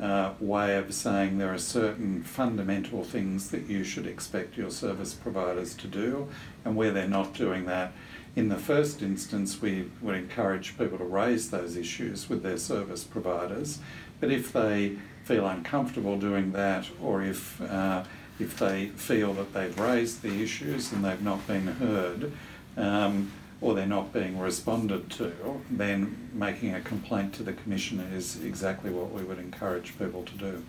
uh, 0.00 0.32
way 0.40 0.76
of 0.76 0.94
saying 0.94 1.38
there 1.38 1.52
are 1.52 1.58
certain 1.58 2.22
fundamental 2.22 3.04
things 3.04 3.50
that 3.50 3.66
you 3.66 3.84
should 3.84 4.06
expect 4.06 4.56
your 4.56 4.70
service 4.70 5.12
providers 5.12 5.74
to 5.74 5.86
do, 5.86 6.28
and 6.64 6.74
where 6.76 6.90
they're 6.90 7.08
not 7.08 7.34
doing 7.34 7.66
that. 7.66 7.92
In 8.36 8.48
the 8.48 8.56
first 8.56 9.02
instance, 9.02 9.60
we 9.60 9.90
would 10.00 10.14
encourage 10.14 10.78
people 10.78 10.98
to 10.98 11.04
raise 11.04 11.50
those 11.50 11.76
issues 11.76 12.28
with 12.28 12.42
their 12.42 12.58
service 12.58 13.04
providers, 13.04 13.80
but 14.20 14.30
if 14.30 14.52
they 14.52 14.96
feel 15.24 15.46
uncomfortable 15.46 16.16
doing 16.16 16.52
that, 16.52 16.86
or 17.02 17.22
if 17.22 17.60
uh, 17.60 18.04
if 18.38 18.58
they 18.58 18.86
feel 18.88 19.34
that 19.34 19.52
they've 19.52 19.78
raised 19.78 20.22
the 20.22 20.42
issues 20.42 20.92
and 20.92 21.04
they've 21.04 21.22
not 21.22 21.46
been 21.46 21.66
heard, 21.66 22.32
um, 22.76 23.30
or 23.60 23.74
they're 23.74 23.86
not 23.86 24.12
being 24.12 24.38
responded 24.38 25.10
to, 25.10 25.32
then 25.70 26.30
making 26.32 26.74
a 26.74 26.80
complaint 26.80 27.34
to 27.34 27.42
the 27.42 27.52
Commissioner 27.52 28.06
is 28.14 28.42
exactly 28.42 28.90
what 28.90 29.10
we 29.10 29.22
would 29.22 29.38
encourage 29.38 29.98
people 29.98 30.22
to 30.24 30.32
do. 30.34 30.62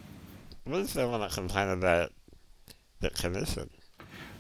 What 0.66 0.82
if 0.82 0.94
they 0.94 1.06
want 1.06 1.30
to 1.30 1.34
complain 1.34 1.70
about 1.70 2.12
the 3.00 3.10
commission? 3.12 3.70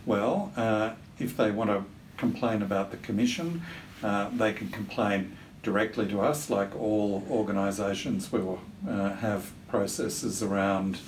Well, 0.06 0.52
uh, 0.58 0.92
if 1.20 1.38
they 1.38 1.52
want 1.52 1.70
to 1.70 1.86
complain 2.22 2.62
about 2.62 2.92
the 2.92 2.98
Commission, 2.98 3.64
uh, 4.04 4.30
they 4.38 4.54
can 4.54 4.70
complain 4.70 5.36
directly 5.64 6.08
to 6.08 6.22
us, 6.22 6.50
like 6.52 6.72
all 6.80 7.24
organisations. 7.30 8.32
We 8.32 8.42
will 8.42 8.62
uh, 8.88 9.14
have 9.16 9.52
processes 9.68 10.44
around 10.44 11.00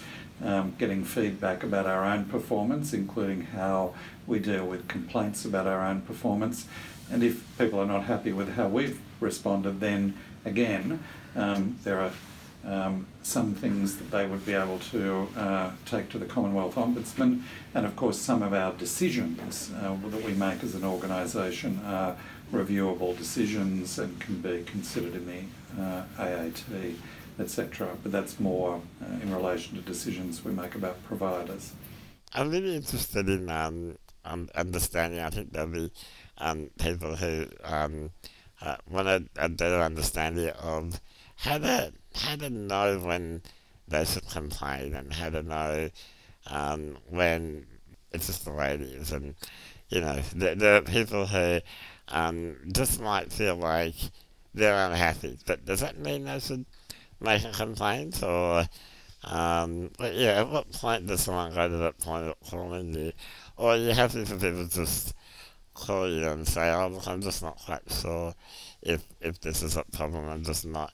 um, 0.44 0.74
getting 0.80 1.04
feedback 1.04 1.64
about 1.64 1.86
our 1.86 2.04
own 2.04 2.26
performance, 2.26 2.94
including 2.94 3.42
how 3.60 3.94
we 4.26 4.40
deal 4.40 4.66
with 4.66 4.88
complaints 4.88 5.46
about 5.46 5.68
our 5.68 5.86
own 5.86 6.02
performance. 6.02 6.66
And 7.12 7.24
if 7.24 7.46
people 7.60 7.80
are 7.80 7.86
not 7.86 8.06
happy 8.06 8.34
with 8.34 8.56
how 8.56 8.68
we've 8.68 9.00
responded, 9.20 9.80
then 9.80 10.16
again, 10.46 11.04
um, 11.36 11.78
there 11.84 12.00
are 12.00 12.12
um, 12.66 13.08
some 13.24 13.54
things 13.54 13.98
that 13.98 14.12
they 14.12 14.26
would 14.26 14.46
be 14.46 14.54
able 14.54 14.80
to 14.80 15.28
uh, 15.38 15.72
take 15.86 16.10
to 16.10 16.18
the 16.18 16.26
Commonwealth 16.26 16.76
Ombudsman. 16.76 17.42
And 17.74 17.86
of 17.86 17.96
course, 17.96 18.18
some 18.18 18.42
of 18.42 18.54
our 18.54 18.74
decisions 18.74 19.72
uh, 19.76 19.96
that 20.10 20.24
we 20.24 20.34
make 20.34 20.64
as 20.64 20.76
an 20.76 20.84
organisation 20.84 21.82
are 21.86 22.16
reviewable 22.52 23.18
decisions 23.18 24.00
and 24.00 24.20
can 24.20 24.40
be 24.42 24.64
considered 24.64 25.16
in 25.16 25.26
the 25.26 25.82
uh, 25.82 26.04
AAT, 26.20 26.96
etc. 27.40 27.90
But 28.02 28.12
that's 28.12 28.40
more 28.40 28.82
uh, 29.02 29.22
in 29.22 29.34
relation 29.34 29.76
to 29.76 29.82
decisions 29.82 30.46
we 30.46 30.52
make 30.52 30.76
about 30.76 31.04
providers. 31.04 31.74
I'm 32.34 32.50
really 32.50 32.76
interested 32.76 33.30
in 33.30 33.50
um, 33.50 33.98
um, 34.26 34.50
understanding. 34.56 35.20
I 35.20 35.30
think 35.30 35.52
there'll 35.52 35.70
be 35.70 35.92
um, 36.38 36.70
people 36.80 37.16
who 37.16 37.48
want 38.90 39.08
a, 39.08 39.26
a 39.36 39.50
better 39.50 39.82
understanding 39.82 40.50
of 40.50 41.00
how 41.44 41.58
to 41.58 41.92
how 42.16 42.36
to 42.38 42.50
know 42.50 43.00
when 43.00 43.42
they 43.88 44.06
should 44.06 44.28
complain 44.30 44.94
and 44.94 45.12
how 45.14 45.30
to 45.30 45.44
know 45.44 45.90
um, 46.48 46.98
when 47.10 47.66
it's 48.12 48.28
just 48.28 48.46
the 48.46 48.52
way 48.52 48.76
it 48.76 48.82
is. 48.82 49.12
And 49.12 49.36
you 49.90 50.02
know, 50.02 50.22
there, 50.36 50.56
there 50.56 50.76
are 50.78 50.82
people 50.82 51.26
who 51.26 51.60
um, 52.08 52.56
just 52.72 53.02
might 53.02 53.32
feel 53.32 53.56
like 53.56 53.96
they're 54.54 54.88
unhappy, 54.88 55.38
but 55.46 55.66
does 55.66 55.82
that 55.82 56.00
mean 56.00 56.26
they 56.26 56.40
should 56.40 56.66
make 57.20 57.44
a 57.44 57.52
complaint 57.52 58.24
or? 58.24 58.66
Um, 59.26 59.90
but 59.98 60.16
yeah, 60.16 60.42
at 60.42 60.50
what 60.50 60.70
point 60.74 61.08
does 61.08 61.22
someone 61.22 61.54
go 61.54 61.70
to 61.70 61.78
that 61.78 61.98
point 62.00 62.28
of 62.28 62.36
calling 62.50 62.94
you? 62.94 63.14
Or 63.56 63.72
are 63.72 63.78
you 63.78 63.92
happy 63.92 64.26
for 64.26 64.34
people 64.36 64.68
to 64.68 64.70
just 64.70 65.14
call 65.74 66.10
you 66.10 66.28
and 66.28 66.48
say, 66.48 66.72
oh, 66.72 66.88
look, 66.88 67.08
I'm 67.08 67.22
just 67.22 67.42
not 67.42 67.58
quite 67.58 67.90
sure 67.90 68.34
if, 68.82 69.06
if 69.22 69.40
this 69.42 69.64
is 69.64 69.78
a 69.78 69.84
problem. 69.94 70.28
I'm 70.28 70.44
just 70.44 70.66
not, 70.66 70.94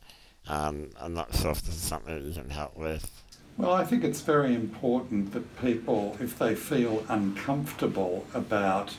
um, 0.50 0.90
I'm 1.00 1.14
not 1.14 1.34
sure 1.34 1.52
if 1.52 1.62
this 1.62 1.76
is 1.76 1.82
something 1.82 2.26
you 2.26 2.34
can 2.34 2.50
help 2.50 2.76
with. 2.76 3.24
Well, 3.58 3.74
I 3.74 3.84
think 3.84 4.04
it's 4.04 4.22
very 4.22 4.56
important 4.56 5.34
that 5.34 5.62
people, 5.62 6.18
if 6.20 6.40
they 6.40 6.56
feel 6.56 7.06
uncomfortable 7.10 8.26
about 8.34 8.96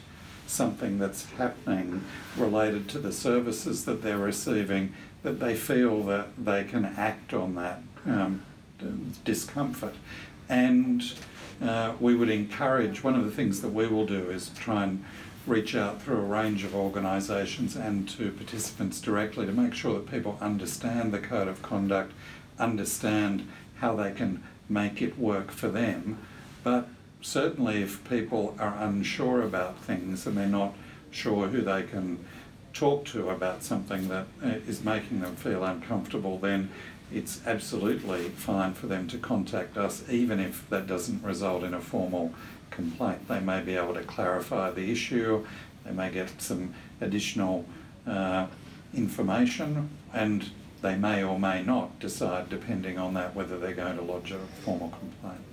something 0.46 0.98
that's 0.98 1.30
happening 1.32 2.04
related 2.36 2.88
to 2.90 2.98
the 2.98 3.12
services 3.12 3.84
that 3.84 4.02
they're 4.02 4.18
receiving, 4.18 4.92
that 5.22 5.40
they 5.40 5.54
feel 5.54 6.02
that 6.04 6.28
they 6.36 6.64
can 6.64 6.84
act 6.84 7.32
on 7.32 7.54
that 7.54 7.82
um, 8.06 8.42
discomfort. 9.24 9.94
And 10.48 11.02
uh, 11.62 11.94
we 12.00 12.14
would 12.14 12.30
encourage, 12.30 13.04
one 13.04 13.14
of 13.14 13.24
the 13.24 13.30
things 13.30 13.62
that 13.62 13.68
we 13.68 13.86
will 13.86 14.06
do 14.06 14.30
is 14.30 14.50
try 14.58 14.84
and 14.84 15.04
reach 15.46 15.74
out 15.74 16.02
through 16.02 16.18
a 16.18 16.20
range 16.20 16.64
of 16.64 16.74
organisations 16.74 17.76
and 17.76 18.08
to 18.08 18.30
participants 18.32 19.00
directly 19.00 19.46
to 19.46 19.52
make 19.52 19.74
sure 19.74 19.94
that 19.94 20.10
people 20.10 20.38
understand 20.40 21.12
the 21.12 21.18
code 21.18 21.48
of 21.48 21.62
conduct, 21.62 22.12
understand 22.58 23.46
how 23.78 23.96
they 23.96 24.12
can 24.12 24.42
make 24.68 25.00
it 25.00 25.18
work 25.18 25.50
for 25.50 25.68
them. 25.68 26.18
But 26.62 26.88
certainly, 27.22 27.82
if 27.82 28.08
people 28.08 28.54
are 28.58 28.76
unsure 28.78 29.42
about 29.42 29.78
things 29.78 30.26
and 30.26 30.36
they're 30.36 30.46
not 30.46 30.74
sure 31.10 31.48
who 31.48 31.62
they 31.62 31.82
can 31.82 32.24
talk 32.72 33.04
to 33.04 33.30
about 33.30 33.62
something 33.62 34.08
that 34.08 34.26
uh, 34.42 34.54
making 34.84 35.20
them 35.20 35.34
feel 35.36 35.64
uncomfortable, 35.64 36.38
then 36.38 36.70
it's 37.12 37.40
absolutely 37.46 38.28
fine 38.28 38.72
for 38.72 38.86
them 38.86 39.08
to 39.08 39.18
contact 39.18 39.76
us, 39.76 40.08
even 40.08 40.38
if 40.38 40.68
that 40.70 40.86
doesn't 40.86 41.22
result 41.24 41.64
in 41.64 41.74
a 41.74 41.80
formal 41.80 42.32
complaint. 42.70 43.28
They 43.28 43.40
may 43.40 43.60
be 43.60 43.76
able 43.76 43.94
to 43.94 44.02
clarify 44.02 44.70
the 44.70 44.90
issue, 44.90 45.46
they 45.84 45.92
may 45.92 46.10
get 46.10 46.40
some 46.40 46.74
additional 47.00 47.64
uh, 48.06 48.46
information, 48.94 49.90
and 50.12 50.50
they 50.82 50.96
may 50.96 51.22
or 51.22 51.38
may 51.38 51.62
not 51.62 51.98
decide, 51.98 52.48
depending 52.48 52.98
on 52.98 53.14
that, 53.14 53.34
whether 53.34 53.58
they're 53.58 53.74
going 53.74 53.96
to 53.96 54.02
lodge 54.02 54.32
a 54.32 54.38
formal 54.64 54.88
complaint. 54.88 55.44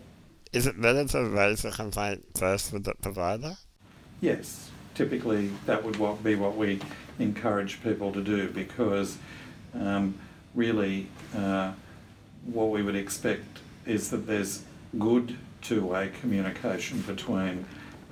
Is 0.53 0.65
it 0.65 0.80
better 0.80 1.06
to 1.06 1.25
raise 1.25 1.65
a 1.65 1.71
complaint 1.71 2.25
first 2.38 2.71
with 2.71 2.86
the 2.86 2.93
provider? 2.95 3.58
Yes, 4.21 4.71
typically 4.95 5.51
that 5.65 5.84
would 5.84 5.97
what, 5.97 6.23
be 6.23 6.36
what 6.36 6.56
we 6.56 6.80
encourage 7.19 7.84
people 7.84 8.12
to 8.12 8.23
do 8.23 8.49
because 8.49 9.17
um, 9.73 10.15
really 10.56 11.08
uh, 11.36 11.71
what 12.45 12.69
we 12.69 12.82
would 12.82 12.95
expect 12.95 13.60
is 13.86 14.10
that 14.10 14.25
there's 14.25 14.63
good 14.97 15.38
two-way 15.61 16.11
communication 16.21 17.01
between 17.01 17.65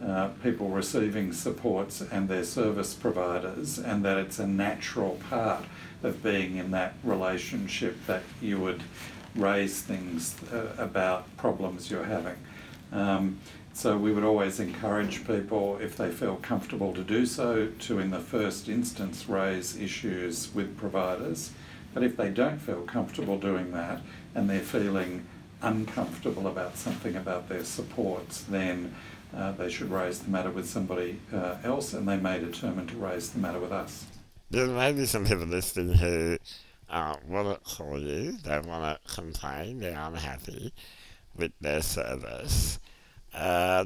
uh, 0.03 0.29
people 0.43 0.69
receiving 0.69 1.31
supports 1.31 2.01
and 2.01 2.27
their 2.27 2.43
service 2.43 2.93
providers, 2.93 3.77
and 3.77 4.03
that 4.03 4.17
it's 4.17 4.39
a 4.39 4.47
natural 4.47 5.17
part 5.29 5.63
of 6.03 6.21
being 6.21 6.58
in 6.58 6.71
that 6.71 6.93
relationship 7.03 7.95
that 8.05 8.23
you 8.41 8.60
would 8.60 8.84
raise 9.36 9.81
things 9.81 10.36
uh, 10.53 10.67
about 10.77 11.36
problems 11.38 11.89
you're 11.89 12.05
having. 12.05 12.36
Um, 12.91 13.39
so 13.73 13.97
we 13.97 14.13
would 14.13 14.23
always 14.23 14.60
encourage 14.60 15.27
people, 15.27 15.77
if 15.81 15.97
they 15.97 16.10
feel 16.10 16.38
comfortable 16.38 16.93
to 16.93 17.03
do 17.03 17.25
so, 17.25 17.67
to 17.67 17.99
in 17.99 18.12
the 18.12 18.19
first 18.19 18.69
instance 18.69 19.27
raise 19.27 19.77
issues 19.77 20.53
with 20.53 20.77
providers. 20.77 21.51
But 21.93 22.03
if 22.03 22.15
they 22.15 22.29
don't 22.29 22.60
feel 22.60 22.84
comfortable 22.84 23.38
doing 23.38 23.71
that 23.71 24.01
and 24.34 24.49
they're 24.49 24.60
feeling 24.60 25.25
uncomfortable 25.62 26.48
about 26.48 26.78
something 26.78 27.15
about 27.15 27.50
their 27.50 27.63
supports, 27.63 28.41
then 28.44 28.96
uh, 29.36 29.52
they 29.54 29.70
should 29.70 29.91
raise 29.91 30.20
the 30.20 30.30
matter 30.30 30.52
with 30.52 30.68
somebody 30.68 31.20
uh, 31.34 31.58
else, 31.63 31.94
and 31.94 32.08
they 32.08 32.18
may 32.18 32.39
determine 32.39 32.88
to 32.88 32.96
raise 32.96 33.32
the 33.32 33.39
matter 33.39 33.60
with 33.60 33.72
us. 33.72 34.06
There 34.50 34.68
may 34.68 34.94
be 34.94 35.06
some 35.06 35.26
people 35.26 35.46
listening 35.46 35.96
who 35.96 36.38
uh, 36.89 37.15
want 37.28 37.63
to 37.63 37.76
call 37.76 38.00
you, 38.00 38.34
they 38.44 38.60
want 38.60 39.02
to 39.06 39.13
complain, 39.13 39.80
they're 39.80 40.00
unhappy 40.00 40.74
with 41.36 41.52
their 41.60 41.82
service, 41.82 42.80
uh, 43.34 43.86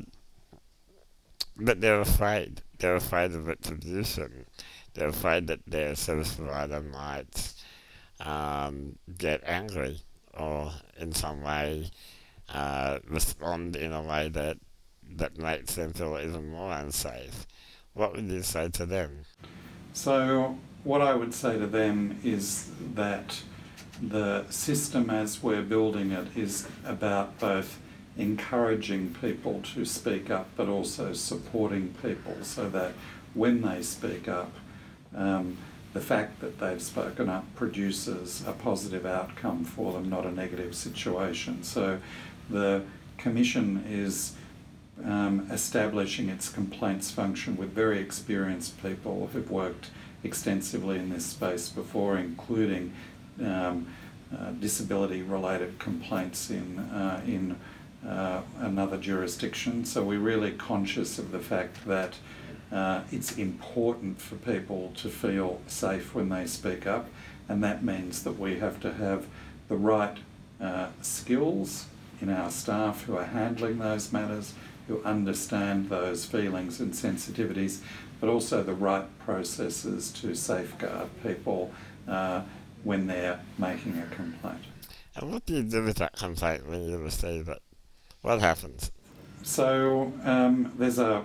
but 1.55 1.81
they're 1.81 2.01
afraid. 2.01 2.61
They're 2.77 2.95
afraid 2.95 3.33
of 3.33 3.47
retribution. 3.47 4.45
They're 4.93 5.09
afraid 5.09 5.47
that 5.47 5.59
their 5.67 5.95
service 5.95 6.33
provider 6.33 6.81
might 6.81 7.53
um, 8.21 8.97
get 9.17 9.41
angry 9.45 9.99
or 10.37 10.71
in 10.97 11.11
some 11.11 11.41
way 11.41 11.89
uh, 12.53 12.99
respond 13.07 13.75
in 13.75 13.93
a 13.93 14.01
way 14.01 14.29
that 14.29 14.57
that 15.15 15.37
makes 15.37 15.75
them 15.75 15.91
feel 15.93 16.19
even 16.19 16.49
more 16.49 16.71
unsafe. 16.71 17.47
What 17.93 18.15
would 18.15 18.25
you 18.25 18.43
say 18.43 18.69
to 18.69 18.85
them? 18.85 19.25
So, 19.93 20.57
what 20.83 21.01
I 21.01 21.13
would 21.15 21.33
say 21.33 21.57
to 21.57 21.67
them 21.67 22.19
is 22.23 22.71
that 22.93 23.41
the 24.01 24.45
system 24.49 25.09
as 25.09 25.43
we're 25.43 25.63
building 25.63 26.11
it 26.11 26.37
is 26.37 26.67
about 26.85 27.37
both 27.39 27.79
encouraging 28.17 29.15
people 29.21 29.61
to 29.73 29.83
speak 29.85 30.29
up 30.29 30.47
but 30.55 30.67
also 30.69 31.13
supporting 31.13 31.93
people 32.01 32.35
so 32.43 32.69
that 32.69 32.93
when 33.33 33.61
they 33.61 33.81
speak 33.81 34.27
up, 34.27 34.51
um, 35.15 35.57
the 35.99 36.05
fact 36.05 36.39
that 36.39 36.59
they've 36.59 36.81
spoken 36.81 37.27
up 37.27 37.43
produces 37.55 38.41
a 38.47 38.53
positive 38.53 39.05
outcome 39.05 39.65
for 39.65 39.91
them, 39.91 40.09
not 40.09 40.25
a 40.25 40.31
negative 40.31 40.73
situation. 40.73 41.61
So 41.61 41.99
the 42.49 42.83
Commission 43.17 43.83
is 43.85 44.31
um, 45.03 45.45
establishing 45.51 46.29
its 46.29 46.47
complaints 46.47 47.11
function 47.11 47.57
with 47.57 47.71
very 47.73 47.99
experienced 47.99 48.81
people 48.81 49.29
who've 49.33 49.51
worked 49.51 49.89
extensively 50.23 50.97
in 50.97 51.09
this 51.09 51.25
space 51.25 51.67
before, 51.67 52.17
including 52.17 52.93
um, 53.43 53.85
uh, 54.33 54.51
disability 54.51 55.21
related 55.21 55.79
complaints 55.79 56.49
in, 56.49 56.79
uh, 56.79 57.21
in 57.27 57.57
uh, 58.07 58.41
another 58.59 58.95
jurisdiction. 58.95 59.83
So 59.83 60.01
we're 60.01 60.19
really 60.19 60.53
conscious 60.53 61.19
of 61.19 61.33
the 61.33 61.39
fact 61.39 61.85
that 61.87 62.13
uh, 62.71 63.01
it's 63.11 63.37
important 63.37 64.21
for 64.21 64.35
people 64.35 64.93
to 64.97 65.09
feel 65.09 65.61
safe 65.67 66.13
when 66.13 66.29
they 66.29 66.45
speak 66.45 66.85
up, 66.85 67.09
and 67.47 67.63
that 67.63 67.83
means 67.83 68.23
that 68.23 68.39
we 68.39 68.59
have 68.59 68.79
to 68.81 68.93
have 68.93 69.25
the 69.67 69.75
right 69.75 70.17
uh, 70.61 70.87
skills 71.01 71.85
in 72.21 72.29
our 72.29 72.51
staff 72.51 73.05
who 73.05 73.17
are 73.17 73.25
handling 73.25 73.79
those 73.79 74.11
matters, 74.11 74.53
who 74.87 75.01
understand 75.03 75.89
those 75.89 76.25
feelings 76.25 76.79
and 76.79 76.93
sensitivities, 76.93 77.79
but 78.19 78.29
also 78.29 78.61
the 78.61 78.73
right 78.73 79.05
processes 79.19 80.11
to 80.11 80.35
safeguard 80.35 81.09
people 81.23 81.71
uh, 82.07 82.41
when 82.83 83.07
they're 83.07 83.39
making 83.57 83.97
a 83.97 84.15
complaint. 84.15 84.63
And 85.15 85.31
what 85.31 85.45
do 85.45 85.55
you 85.55 85.63
do 85.63 85.83
with 85.83 85.97
that 85.97 86.13
complaint 86.13 86.67
when 86.67 86.83
you 86.83 86.97
receive 86.97 87.49
it? 87.49 87.61
What 88.21 88.39
happens? 88.39 88.91
So 89.43 90.11
um, 90.23 90.73
there's 90.77 90.99
a 90.99 91.23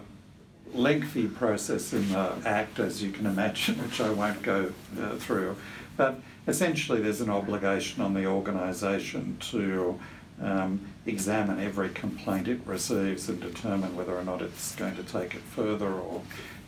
lengthy 0.74 1.26
process 1.26 1.92
in 1.92 2.10
the 2.10 2.36
Act, 2.44 2.78
as 2.78 3.02
you 3.02 3.10
can 3.10 3.26
imagine, 3.26 3.76
which 3.82 4.00
I 4.00 4.10
won't 4.10 4.42
go 4.42 4.72
uh, 5.00 5.16
through. 5.16 5.56
But 5.96 6.20
essentially, 6.46 7.00
there's 7.00 7.20
an 7.20 7.30
obligation 7.30 8.02
on 8.02 8.14
the 8.14 8.26
organisation 8.26 9.36
to 9.50 9.98
um, 10.42 10.80
examine 11.06 11.60
every 11.60 11.90
complaint 11.90 12.48
it 12.48 12.60
receives 12.66 13.28
and 13.28 13.40
determine 13.40 13.94
whether 13.96 14.16
or 14.16 14.24
not 14.24 14.42
it's 14.42 14.74
going 14.74 14.96
to 14.96 15.02
take 15.04 15.34
it 15.34 15.42
further 15.42 15.92
or 15.92 16.22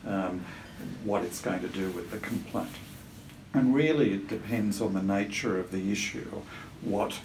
um, 0.07 0.45
what 1.05 1.25
it's 1.25 1.41
going 1.41 1.61
to 1.61 1.69
do 1.69 1.91
with 1.91 2.11
the 2.11 2.19
complaint. 2.19 2.69
And 3.55 3.75
really, 3.75 4.13
it 4.13 4.29
depends 4.29 4.81
on 4.81 4.93
the 4.93 5.03
nature 5.03 5.59
of 5.59 5.73
the 5.73 5.91
issue, 5.91 6.43
what 6.83 7.19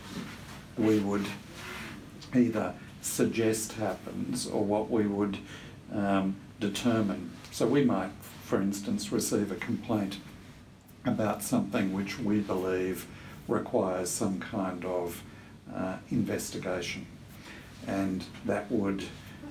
we 0.78 1.00
would 1.00 1.26
either 2.34 2.74
suggest 3.02 3.74
happens 3.74 4.48
or 4.48 4.64
what 4.64 4.90
we 4.90 5.06
would 5.06 5.38
um, 5.94 6.36
determine. 6.62 7.32
So 7.52 7.68
we 7.68 7.84
might, 7.84 8.12
for 8.44 8.62
instance, 8.62 9.12
receive 9.12 9.52
a 9.52 9.56
complaint 9.56 10.18
about 11.04 11.44
something 11.44 11.92
which 11.92 12.18
we 12.20 12.40
believe 12.40 13.08
requires 13.48 14.10
some 14.10 14.40
kind 14.40 14.86
of 14.86 15.22
uh, 15.76 15.98
investigation. 16.10 17.08
And 17.88 18.24
that 18.46 18.72
would 18.72 19.04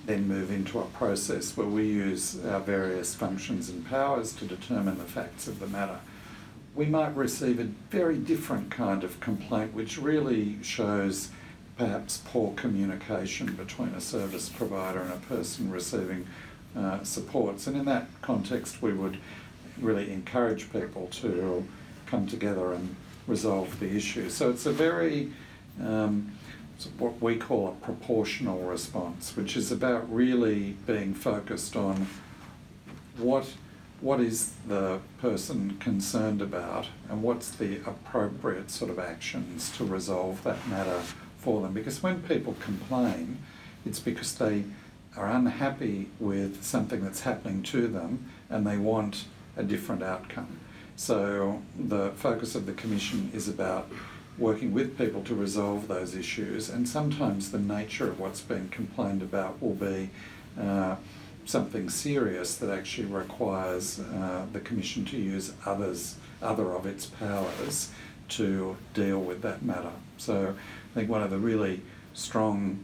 then 0.07 0.27
move 0.27 0.51
into 0.51 0.79
a 0.79 0.85
process 0.85 1.57
where 1.57 1.67
we 1.67 1.85
use 1.85 2.43
our 2.47 2.61
various 2.61 3.15
functions 3.15 3.69
and 3.69 3.87
powers 3.87 4.33
to 4.35 4.47
determine 4.47 4.97
the 4.97 5.05
facts 5.05 5.47
of 5.49 5.61
the 5.61 5.67
matter. 5.67 5.99
We 6.75 6.87
might 6.87 7.15
receive 7.17 7.59
a 7.59 7.65
very 7.91 8.17
different 8.17 8.71
kind 8.71 9.03
of 9.03 9.21
complaint 9.21 9.75
which 9.75 9.99
really 9.99 10.63
shows 10.63 11.31
perhaps 11.77 12.23
poor 12.25 12.53
communication 12.55 13.55
between 13.55 13.89
a 13.91 14.01
service 14.01 14.49
provider 14.49 15.01
and 15.01 15.13
a 15.13 15.27
person 15.27 15.71
receiving 15.71 16.27
uh, 16.77 17.03
supports. 17.03 17.67
And 17.67 17.77
in 17.77 17.85
that 17.87 18.07
context, 18.23 18.83
we 18.83 18.93
would 18.93 19.19
really 19.81 20.13
encourage 20.13 20.73
people 20.73 21.09
to 21.13 21.67
come 22.07 22.27
together 22.27 22.73
and 22.73 22.97
resolve 23.27 23.79
the 23.81 23.91
issue. 23.95 24.29
So 24.29 24.51
it's 24.51 24.67
a 24.67 24.73
very, 24.73 25.33
um, 25.83 26.33
what 26.99 27.21
we 27.21 27.37
call 27.37 27.69
a 27.69 27.85
proportional 27.85 28.61
response, 28.63 29.37
which 29.37 29.57
is 29.57 29.71
about 29.71 30.13
really 30.13 30.77
being 30.87 31.15
focused 31.15 31.77
on 31.77 32.07
what 33.17 33.47
what 34.01 34.19
is 34.19 34.55
the 34.67 34.99
person 35.21 35.77
concerned 35.79 36.41
about 36.41 36.87
and 37.11 37.23
what's 37.23 37.51
the 37.51 37.77
appropriate 37.87 38.71
sort 38.71 38.91
of 38.91 38.99
actions 38.99 39.71
to 39.77 39.85
resolve 39.85 40.43
that 40.43 40.67
matter 40.69 41.03
for 41.37 41.61
them. 41.61 41.75
Because 41.75 42.03
when 42.03 42.23
people 42.23 42.57
complain, 42.61 43.39
it's 43.85 44.01
because 44.01 44.35
they 44.35 44.65
are 45.21 45.29
unhappy 45.29 46.09
with 46.19 46.65
something 46.65 47.05
that's 47.05 47.21
happening 47.21 47.63
to 47.63 47.87
them 47.87 48.25
and 48.49 48.67
they 48.67 48.79
want 48.79 49.27
a 49.55 49.63
different 49.63 50.03
outcome. 50.03 50.59
So 50.97 51.63
the 51.79 52.13
focus 52.17 52.55
of 52.55 52.65
the 52.65 52.73
Commission 52.73 53.31
is 53.35 53.47
about 53.47 53.91
working 54.39 54.73
with 54.73 54.97
people 54.97 55.23
to 55.25 55.35
resolve 55.35 55.89
those 55.89 56.15
issues, 56.15 56.71
and 56.71 56.89
sometimes 56.89 57.51
the 57.51 57.59
nature 57.59 58.09
of 58.09 58.19
what's 58.19 58.41
being 58.41 58.69
complained 58.71 59.21
about 59.21 59.61
will 59.61 59.75
be 59.75 60.09
uh, 60.59 60.97
something 61.45 61.91
serious 61.91 62.57
that 62.57 62.71
actually 62.71 63.07
requires 63.07 64.01
uh, 64.01 64.47
the 64.55 64.61
Commission 64.61 65.05
to 65.05 65.19
use 65.19 65.53
others, 65.67 66.17
other 66.41 66.73
of 66.73 66.87
its 66.87 67.05
powers 67.05 67.91
to 68.29 68.77
deal 68.95 69.21
with 69.21 69.43
that 69.43 69.63
matter. 69.63 69.93
So 70.17 70.55
I 70.93 70.95
think 70.95 71.11
one 71.11 71.23
of 71.23 71.31
the 71.31 71.39
really 71.39 71.83
strong 72.15 72.83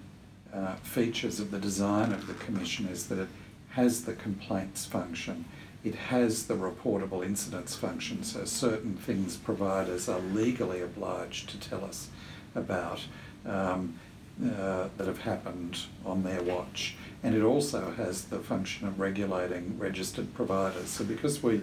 uh, 0.53 0.75
features 0.77 1.41
of 1.41 1.51
the 1.51 1.59
design 1.59 2.13
of 2.13 2.27
the 2.27 2.35
Commission 2.35 2.87
is 2.89 3.09
that 3.09 3.19
it 3.19 3.29
has 3.71 4.05
the 4.05 4.15
complaints 4.15 4.87
function, 4.87 5.45
it 5.85 5.95
has 5.95 6.47
the 6.47 6.55
reportable 6.55 7.25
incidents 7.25 7.77
function, 7.77 8.25
so 8.25 8.45
certain 8.45 8.97
things 8.97 9.37
providers 9.37 10.09
are 10.09 10.21
legally 10.21 10.81
obliged 10.81 11.49
to 11.51 11.61
tell 11.61 11.85
us 11.85 12.09
about 12.55 13.05
um, 13.45 13.99
uh, 14.43 14.89
that 14.97 15.07
have 15.07 15.21
happened 15.21 15.79
on 16.05 16.23
their 16.23 16.43
watch. 16.43 16.97
And 17.23 17.35
it 17.35 17.43
also 17.43 17.93
has 17.93 18.25
the 18.25 18.39
function 18.39 18.87
of 18.87 19.01
regulating 19.01 19.79
registered 19.79 20.35
providers. 20.35 20.89
So 20.89 21.05
because 21.05 21.43
we 21.43 21.63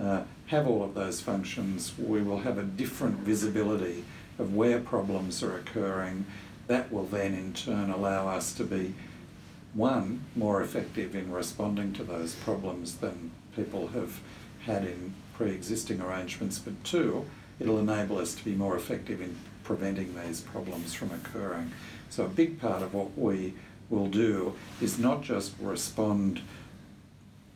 uh, 0.00 0.22
have 0.46 0.66
all 0.66 0.82
of 0.82 0.94
those 0.94 1.20
functions, 1.20 1.92
we 1.98 2.22
will 2.22 2.40
have 2.40 2.58
a 2.58 2.62
different 2.62 3.18
visibility 3.18 4.04
of 4.38 4.54
where 4.54 4.80
problems 4.80 5.42
are 5.42 5.56
occurring 5.56 6.26
that 6.68 6.92
will 6.92 7.04
then 7.04 7.34
in 7.34 7.52
turn 7.52 7.90
allow 7.90 8.28
us 8.28 8.52
to 8.52 8.64
be, 8.64 8.94
one, 9.74 10.24
more 10.36 10.62
effective 10.62 11.14
in 11.14 11.32
responding 11.32 11.92
to 11.94 12.04
those 12.04 12.34
problems 12.34 12.98
than 12.98 13.32
people 13.56 13.88
have 13.88 14.20
had 14.64 14.84
in 14.84 15.14
pre 15.34 15.50
existing 15.50 16.00
arrangements, 16.00 16.58
but 16.58 16.84
two, 16.84 17.26
it'll 17.58 17.78
enable 17.78 18.18
us 18.18 18.34
to 18.34 18.44
be 18.44 18.54
more 18.54 18.76
effective 18.76 19.20
in 19.20 19.34
preventing 19.64 20.14
these 20.14 20.40
problems 20.40 20.94
from 20.94 21.10
occurring. 21.10 21.72
So, 22.10 22.24
a 22.24 22.28
big 22.28 22.60
part 22.60 22.82
of 22.82 22.94
what 22.94 23.16
we 23.16 23.54
will 23.90 24.06
do 24.06 24.54
is 24.80 24.98
not 24.98 25.22
just 25.22 25.52
respond 25.60 26.40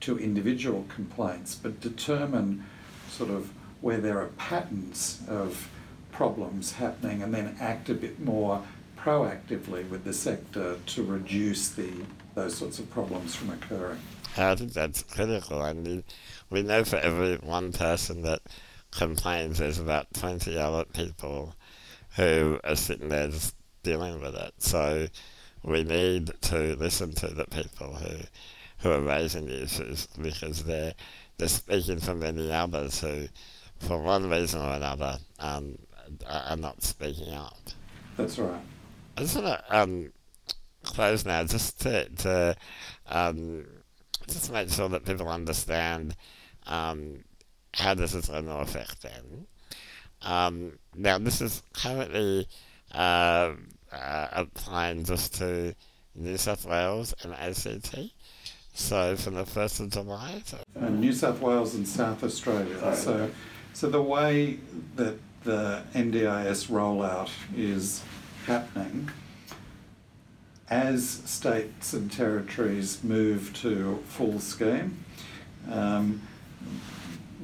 to 0.01 0.19
individual 0.19 0.85
complaints, 0.89 1.55
but 1.55 1.81
determine 1.81 2.65
sort 3.11 3.31
of 3.31 3.51
where 3.81 3.99
there 3.99 4.19
are 4.21 4.29
patterns 4.39 5.21
of 5.29 5.69
problems 6.11 6.73
happening 6.73 7.23
and 7.23 7.33
then 7.33 7.57
act 7.61 7.89
a 7.89 7.95
bit 7.95 8.21
more 8.21 8.63
proactively 9.03 9.89
with 9.89 10.05
the 10.05 10.13
sector 10.13 10.77
to 10.87 11.03
reduce 11.05 11.71
the 11.71 11.91
those 12.35 12.57
sorts 12.57 12.79
of 12.79 12.89
problems 12.91 13.35
from 13.35 13.51
occurring. 13.51 14.01
I 14.39 14.55
think 14.55 14.73
that's 14.73 15.03
critical. 15.03 15.61
I 15.61 15.75
mean, 15.75 16.03
we 16.49 16.63
know 16.63 16.85
for 16.85 16.97
every 16.97 17.37
one 17.37 17.73
person 17.73 18.23
that 18.23 18.41
complains, 18.91 19.59
there's 19.59 19.79
about 19.79 20.15
20 20.15 20.57
other 20.57 20.85
people 20.85 21.55
who 22.17 22.59
are 22.65 22.77
sitting 22.77 23.11
there 23.11 23.29
just 23.29 23.55
dealing 23.83 24.21
with 24.21 24.35
it. 24.35 24.55
So 24.59 25.09
we 25.63 25.83
need 25.85 26.31
to 26.43 26.77
listen 26.77 27.13
to 27.17 27.29
the 27.29 27.45
people 27.45 27.95
who 27.95 28.17
who 28.79 28.91
are 28.91 29.01
raising 29.01 29.47
the 29.47 29.63
issues 29.63 30.09
because 30.21 30.65
they're 30.65 30.95
they're 31.39 31.49
speaking 31.49 32.01
for 32.01 32.15
many 32.15 32.51
others 32.51 33.01
who, 33.01 33.29
for 33.79 34.03
one 34.03 34.29
reason 34.29 34.61
or 34.61 34.73
another, 34.75 35.19
um, 35.39 35.79
are 36.29 36.57
not 36.57 36.83
speaking 36.83 37.33
up. 37.33 37.59
That's 38.17 38.39
right. 38.39 38.61
I 39.17 39.21
just 39.21 39.37
want 39.37 39.47
to 39.47 39.79
um, 39.79 40.13
close 40.83 41.25
now, 41.25 41.45
just 41.45 41.81
to, 41.83 42.09
to 42.09 42.57
um, 43.09 43.67
just 44.27 44.53
make 44.53 44.71
sure 44.71 44.89
that 44.89 45.05
people 45.05 45.29
understand 45.29 46.17
um, 46.67 47.25
how 47.75 47.95
this 47.95 48.15
is 48.15 48.29
going 48.29 48.47
to 48.47 48.57
affect 48.57 49.03
them. 49.03 49.47
Um, 50.23 50.79
now, 50.95 51.19
this 51.19 51.41
is 51.41 51.63
currently 51.73 52.47
uh, 52.95 53.53
uh, 53.93 54.29
applying 54.33 55.05
just 55.05 55.35
to 55.37 55.75
New 56.15 56.37
South 56.37 56.65
Wales 56.65 57.15
and 57.23 57.35
ACT. 57.35 57.97
So 58.75 59.17
from 59.17 59.35
the 59.35 59.45
first 59.45 59.81
of 59.81 59.91
July. 59.91 60.43
So. 60.45 60.59
Uh, 60.81 60.89
New 60.89 61.13
South 61.13 61.41
Wales 61.41 61.75
and 61.75 61.87
South 61.87 62.25
Australia. 62.25 62.79
Sorry. 62.79 62.97
So, 62.97 63.31
so 63.75 63.91
the 63.91 64.03
way 64.03 64.59
that 64.97 65.19
the 65.45 65.83
NDIS 65.95 66.69
rollout 66.69 67.31
is 67.57 68.03
happening, 68.47 69.11
as 70.69 71.09
states 71.25 71.93
and 71.93 72.11
territories 72.11 73.03
move 73.05 73.53
to 73.55 74.03
full 74.07 74.41
scheme, 74.41 75.05
um, 75.71 76.23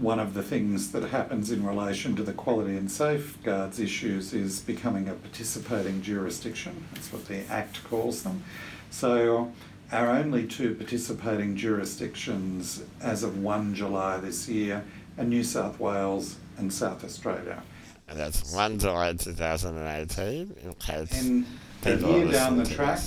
one 0.00 0.20
of 0.20 0.34
the 0.34 0.42
things 0.42 0.92
that 0.92 1.02
happens 1.04 1.50
in 1.50 1.66
relation 1.66 2.14
to 2.14 2.22
the 2.22 2.32
quality 2.32 2.76
and 2.76 2.90
safeguards 2.90 3.80
issues 3.80 4.32
is 4.32 4.60
becoming 4.60 5.08
a 5.08 5.14
participating 5.14 6.00
jurisdiction. 6.02 6.84
That's 6.92 7.12
what 7.12 7.26
the 7.26 7.42
Act 7.50 7.82
calls 7.84 8.22
them. 8.22 8.44
So, 8.90 9.52
our 9.90 10.10
only 10.10 10.46
two 10.46 10.74
participating 10.74 11.56
jurisdictions 11.56 12.82
as 13.00 13.22
of 13.22 13.42
1 13.42 13.74
July 13.74 14.18
this 14.18 14.48
year 14.48 14.84
are 15.16 15.24
New 15.24 15.42
South 15.42 15.80
Wales 15.80 16.36
and 16.58 16.72
South 16.72 17.04
Australia. 17.04 17.62
And 18.08 18.18
that's 18.18 18.52
1 18.54 18.78
July 18.78 19.12
2018 19.12 20.56
in 20.62 20.74
case 20.74 21.20
and 21.20 21.44
a 21.84 21.96
year 21.96 22.30
down 22.32 22.56
the 22.56 22.64
track, 22.64 23.00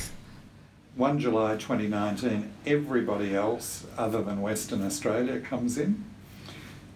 1 0.96 1.20
July 1.20 1.56
2019, 1.58 2.52
everybody 2.66 3.36
else 3.36 3.86
other 3.98 4.22
than 4.22 4.42
Western 4.42 4.86
Australia 4.86 5.40
comes 5.40 5.78
in 5.78 6.04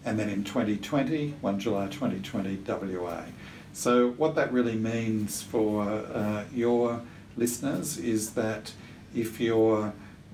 and 0.05 0.19
then 0.19 0.29
in 0.29 0.43
2020, 0.43 1.33
1 1.41 1.59
July 1.59 1.87
2020, 1.87 2.59
WA. 2.67 3.23
So, 3.73 4.11
what 4.11 4.35
that 4.35 4.53
really 4.53 4.75
means 4.75 5.41
for 5.41 5.81
uh, 5.83 6.45
your 6.53 7.01
listeners 7.35 7.97
is 7.97 8.31
that 8.31 8.71
if 9.13 9.39
you're 9.39 9.91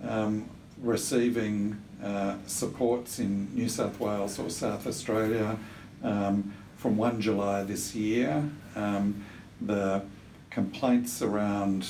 um, 0.07 0.49
receiving 0.81 1.81
uh, 2.03 2.36
supports 2.45 3.17
in 3.19 3.55
New 3.55 3.69
South 3.69 3.99
Wales 3.99 4.38
or 4.38 4.49
South 4.49 4.86
Australia 4.86 5.57
um, 6.03 6.53
from 6.82 6.98
1 6.98 7.22
July 7.22 7.63
this 7.63 7.94
year, 7.94 8.44
um, 8.76 9.24
the 9.62 10.02
complaints 10.50 11.22
around 11.22 11.88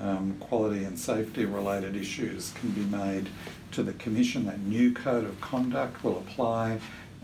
um, 0.00 0.36
quality 0.38 0.84
and 0.84 0.96
safety 0.96 1.44
related 1.44 1.96
issues 1.96 2.52
can 2.52 2.70
be 2.70 2.84
made 2.84 3.28
to 3.72 3.82
the 3.82 3.92
Commission. 3.94 4.46
That 4.46 4.60
new 4.60 4.94
code 4.94 5.24
of 5.24 5.40
conduct 5.40 6.04
will 6.04 6.18
apply 6.18 6.78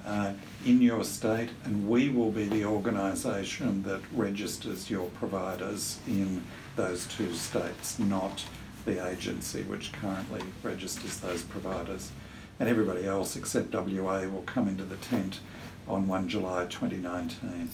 uh, 0.05 0.33
in 0.67 0.83
your 0.83 1.05
state, 1.05 1.51
and 1.63 1.89
we 1.89 2.09
will 2.09 2.33
be 2.33 2.47
the 2.47 2.65
organisation 2.65 3.85
that 3.85 4.01
registers 4.13 4.91
your 4.91 5.07
providers 5.11 6.01
in 6.09 6.43
those 6.75 7.07
two 7.07 7.33
states, 7.33 7.97
not 8.01 8.45
the 8.87 9.09
agency 9.09 9.63
which 9.63 9.93
currently 9.93 10.43
registers 10.65 11.21
those 11.21 11.45
providers. 11.45 12.11
And 12.59 12.69
everybody 12.69 13.07
else 13.07 13.37
except 13.37 13.73
WA 13.73 14.27
will 14.27 14.45
come 14.47 14.67
into 14.67 14.85
the 14.85 14.97
tent 14.97 15.39
on 15.89 16.07
1 16.07 16.29
July 16.29 16.67
2019. 16.67 17.69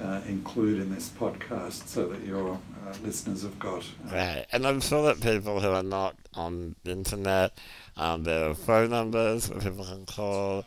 uh, 0.01 0.21
include 0.27 0.81
in 0.81 0.93
this 0.93 1.09
podcast 1.09 1.87
so 1.87 2.07
that 2.07 2.23
your 2.23 2.53
uh, 2.53 2.93
listeners 3.03 3.43
have 3.43 3.57
got. 3.59 3.83
Uh, 4.09 4.13
right, 4.13 4.45
and 4.51 4.65
I'm 4.65 4.81
sure 4.81 5.03
that 5.05 5.21
people 5.21 5.59
who 5.59 5.69
are 5.69 5.83
not 5.83 6.15
on 6.33 6.75
the 6.83 6.91
internet, 6.91 7.57
um, 7.95 8.23
there 8.23 8.49
are 8.49 8.53
phone 8.53 8.89
numbers 8.89 9.47
that 9.49 9.61
people 9.61 9.85
can 9.85 10.05
call. 10.05 10.65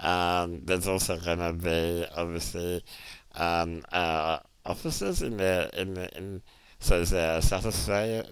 Um, 0.00 0.62
there's 0.64 0.86
also 0.86 1.18
going 1.18 1.38
to 1.38 1.52
be 1.52 2.06
obviously 2.16 2.84
um, 3.34 3.84
uh, 3.92 4.38
offices 4.64 5.22
in 5.22 5.36
the 5.36 5.70
in 5.76 5.94
the 5.94 6.16
in 6.16 6.42
so 6.80 7.00
is 7.00 7.10
there 7.10 7.42
South 7.42 7.66
Australia? 7.66 8.24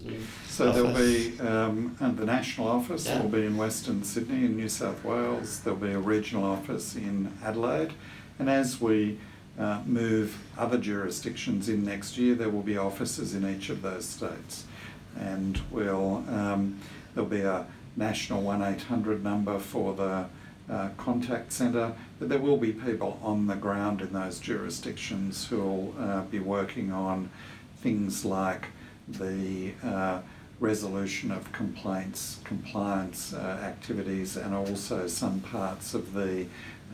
So 0.47 0.69
office? 0.69 0.81
there'll 0.81 0.93
be 0.93 1.39
um, 1.41 1.97
and 1.99 2.17
the 2.17 2.25
national 2.25 2.69
office 2.69 3.05
yeah. 3.05 3.21
will 3.21 3.29
be 3.29 3.45
in 3.45 3.57
Western 3.57 4.03
Sydney 4.03 4.45
in 4.45 4.55
New 4.55 4.69
South 4.69 5.03
Wales. 5.03 5.59
There'll 5.59 5.79
be 5.79 5.91
a 5.91 5.99
regional 5.99 6.45
office 6.45 6.95
in 6.95 7.33
Adelaide, 7.43 7.93
and 8.39 8.49
as 8.49 8.79
we 8.79 9.19
uh, 9.59 9.81
move 9.85 10.37
other 10.57 10.77
jurisdictions 10.77 11.69
in 11.69 11.83
next 11.83 12.17
year, 12.17 12.35
there 12.35 12.49
will 12.49 12.61
be 12.61 12.77
offices 12.77 13.33
in 13.33 13.47
each 13.47 13.69
of 13.69 13.81
those 13.81 14.05
states, 14.05 14.65
and 15.19 15.59
we'll 15.71 16.23
um, 16.29 16.79
there'll 17.13 17.29
be 17.29 17.41
a 17.41 17.65
national 17.95 18.41
one 18.41 18.61
eight 18.61 18.83
hundred 18.83 19.23
number 19.23 19.57
for 19.57 19.93
the 19.93 20.25
uh, 20.69 20.89
contact 20.97 21.51
centre, 21.51 21.93
but 22.19 22.29
there 22.29 22.39
will 22.39 22.57
be 22.57 22.71
people 22.71 23.19
on 23.23 23.47
the 23.47 23.55
ground 23.55 24.01
in 24.01 24.13
those 24.13 24.39
jurisdictions 24.39 25.47
who 25.47 25.57
will 25.57 25.95
uh, 25.99 26.21
be 26.23 26.39
working 26.39 26.91
on 26.91 27.29
things 27.81 28.25
like 28.25 28.65
the 29.07 29.71
uh, 29.83 30.19
resolution 30.59 31.31
of 31.31 31.51
complaints, 31.51 32.39
compliance 32.43 33.33
uh, 33.33 33.59
activities, 33.63 34.35
and 34.37 34.53
also 34.53 35.07
some 35.07 35.39
parts 35.39 35.93
of 35.93 36.13
the 36.13 36.45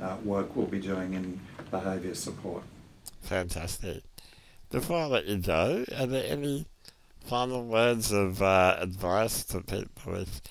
uh, 0.01 0.15
work 0.23 0.55
we'll 0.55 0.65
be 0.65 0.79
doing 0.79 1.13
in 1.13 1.39
behaviour 1.73 2.13
support. 2.13 2.63
Fantastic. 3.21 4.03
Before 4.69 5.01
I 5.01 5.05
let 5.05 5.25
you 5.25 5.37
go, 5.37 5.83
are 5.97 6.05
there 6.05 6.31
any 6.31 6.67
final 7.25 7.65
words 7.65 8.11
of 8.11 8.41
uh, 8.41 8.77
advice 8.79 9.43
to 9.45 9.61
people 9.61 10.13
with 10.13 10.41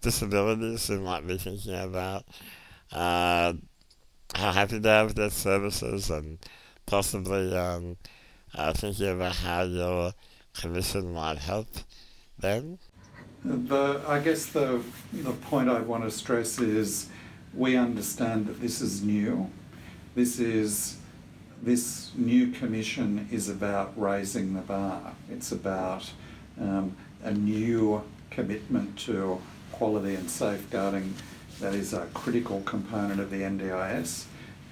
disabilities 0.00 0.86
who 0.86 1.00
might 1.00 1.26
be 1.26 1.36
thinking 1.36 1.74
about 1.74 2.24
uh, 2.92 3.52
how 4.34 4.52
happy 4.52 4.78
they 4.78 4.90
are 4.90 5.04
with 5.04 5.16
their 5.16 5.30
services 5.30 6.08
and 6.10 6.38
possibly 6.86 7.56
um, 7.56 7.96
uh, 8.54 8.72
thinking 8.72 9.08
about 9.08 9.36
how 9.36 9.62
your 9.62 10.12
commission 10.54 11.12
might 11.12 11.38
help 11.38 11.68
them? 12.38 12.78
The, 13.44 14.02
I 14.06 14.18
guess 14.20 14.46
the, 14.46 14.82
the 15.12 15.32
point 15.32 15.68
I 15.68 15.80
want 15.80 16.04
to 16.04 16.10
stress 16.10 16.58
is 16.58 17.08
we 17.54 17.76
understand 17.76 18.46
that 18.46 18.60
this 18.60 18.80
is 18.80 19.02
new. 19.02 19.50
This 20.14 20.40
is 20.40 20.96
this 21.62 22.10
new 22.16 22.50
commission 22.50 23.28
is 23.30 23.48
about 23.48 23.92
raising 23.96 24.54
the 24.54 24.60
bar. 24.60 25.12
It's 25.30 25.52
about 25.52 26.10
um, 26.60 26.96
a 27.22 27.32
new 27.32 28.02
commitment 28.30 28.98
to 29.00 29.40
quality 29.70 30.16
and 30.16 30.28
safeguarding 30.28 31.14
that 31.60 31.74
is 31.74 31.92
a 31.92 32.06
critical 32.12 32.62
component 32.62 33.20
of 33.20 33.30
the 33.30 33.42
NDIS, 33.42 34.24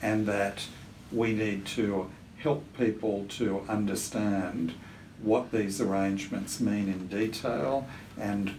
and 0.02 0.26
that 0.26 0.66
we 1.12 1.34
need 1.34 1.66
to 1.66 2.10
help 2.38 2.64
people 2.76 3.26
to 3.28 3.64
understand 3.68 4.72
what 5.22 5.52
these 5.52 5.80
arrangements 5.80 6.58
mean 6.58 6.88
in 6.88 7.06
detail 7.06 7.86
and 8.18 8.50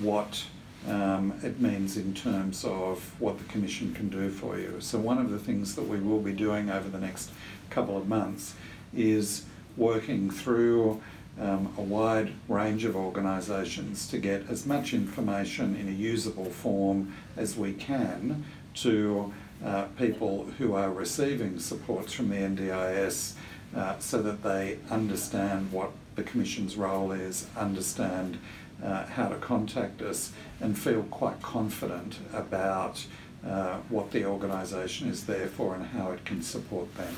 what 0.00 0.44
um, 0.86 1.38
it 1.42 1.60
means 1.60 1.96
in 1.96 2.14
terms 2.14 2.64
of 2.64 3.12
what 3.20 3.38
the 3.38 3.44
Commission 3.44 3.94
can 3.94 4.08
do 4.08 4.30
for 4.30 4.58
you. 4.58 4.76
So, 4.80 4.98
one 4.98 5.18
of 5.18 5.30
the 5.30 5.38
things 5.38 5.74
that 5.74 5.82
we 5.82 5.98
will 5.98 6.20
be 6.20 6.32
doing 6.32 6.70
over 6.70 6.88
the 6.88 7.00
next 7.00 7.30
couple 7.70 7.96
of 7.96 8.08
months 8.08 8.54
is 8.94 9.44
working 9.76 10.30
through 10.30 11.00
um, 11.40 11.72
a 11.76 11.82
wide 11.82 12.32
range 12.48 12.84
of 12.84 12.96
organisations 12.96 14.08
to 14.08 14.18
get 14.18 14.48
as 14.48 14.66
much 14.66 14.92
information 14.92 15.76
in 15.76 15.88
a 15.88 15.92
usable 15.92 16.50
form 16.50 17.14
as 17.36 17.56
we 17.56 17.72
can 17.72 18.44
to 18.74 19.32
uh, 19.64 19.84
people 19.98 20.46
who 20.58 20.74
are 20.74 20.90
receiving 20.90 21.58
supports 21.58 22.12
from 22.12 22.28
the 22.30 22.36
NDIS 22.36 23.34
uh, 23.76 23.98
so 23.98 24.22
that 24.22 24.42
they 24.42 24.78
understand 24.90 25.70
what 25.72 25.90
the 26.16 26.22
Commission's 26.22 26.76
role 26.76 27.12
is, 27.12 27.46
understand 27.56 28.38
uh, 28.84 29.06
how 29.06 29.28
to 29.28 29.36
contact 29.36 30.02
us, 30.02 30.32
and 30.60 30.78
feel 30.78 31.02
quite 31.04 31.40
confident 31.42 32.18
about 32.32 33.04
uh, 33.46 33.78
what 33.88 34.10
the 34.10 34.24
organisation 34.24 35.08
is 35.08 35.26
there 35.26 35.46
for 35.46 35.74
and 35.74 35.86
how 35.86 36.10
it 36.10 36.24
can 36.24 36.42
support 36.42 36.94
them. 36.96 37.14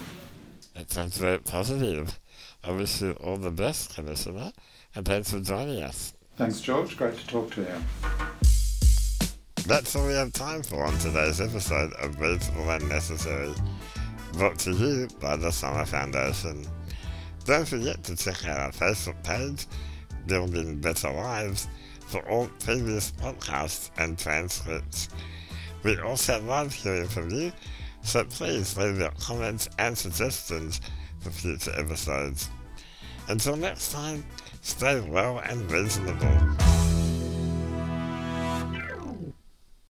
That 0.74 0.90
sounds 0.90 1.18
very 1.18 1.38
positive. 1.38 2.18
I 2.62 2.72
wish 2.72 3.00
you 3.02 3.12
all 3.12 3.36
the 3.36 3.50
best, 3.50 3.94
Commissioner, 3.94 4.52
and 4.94 5.06
thanks 5.06 5.30
for 5.30 5.40
joining 5.40 5.82
us. 5.82 6.12
Thanks, 6.36 6.60
George. 6.60 6.96
Great 6.96 7.16
to 7.18 7.26
talk 7.26 7.50
to 7.54 7.62
you. 7.62 8.88
That's 9.66 9.94
all 9.94 10.06
we 10.06 10.14
have 10.14 10.32
time 10.32 10.62
for 10.62 10.84
on 10.84 10.96
today's 10.98 11.40
episode 11.40 11.92
of 11.94 12.18
Reasonable 12.18 12.70
and 12.70 12.88
Necessary, 12.88 13.52
brought 14.32 14.58
to 14.60 14.72
you 14.72 15.08
by 15.20 15.36
the 15.36 15.50
Summer 15.50 15.84
Foundation. 15.84 16.66
Don't 17.44 17.68
forget 17.68 18.02
to 18.04 18.16
check 18.16 18.46
out 18.46 18.58
our 18.58 18.72
Facebook 18.72 19.22
page, 19.22 19.66
Building 20.30 20.78
Better 20.78 21.12
Lives, 21.12 21.66
for 22.06 22.26
all 22.30 22.48
previous 22.60 23.10
podcasts 23.10 23.90
and 23.98 24.16
transcripts. 24.16 25.08
We 25.82 25.98
also 25.98 26.40
love 26.42 26.72
hearing 26.72 27.08
from 27.08 27.30
you, 27.30 27.52
so 28.02 28.22
please 28.22 28.76
leave 28.78 28.98
your 29.00 29.10
comments 29.20 29.68
and 29.80 29.98
suggestions 29.98 30.80
for 31.18 31.30
future 31.30 31.72
episodes. 31.76 32.48
Until 33.28 33.56
next 33.56 33.90
time, 33.90 34.24
stay 34.62 35.00
well 35.00 35.40
and 35.40 35.68
reasonable. 35.68 36.99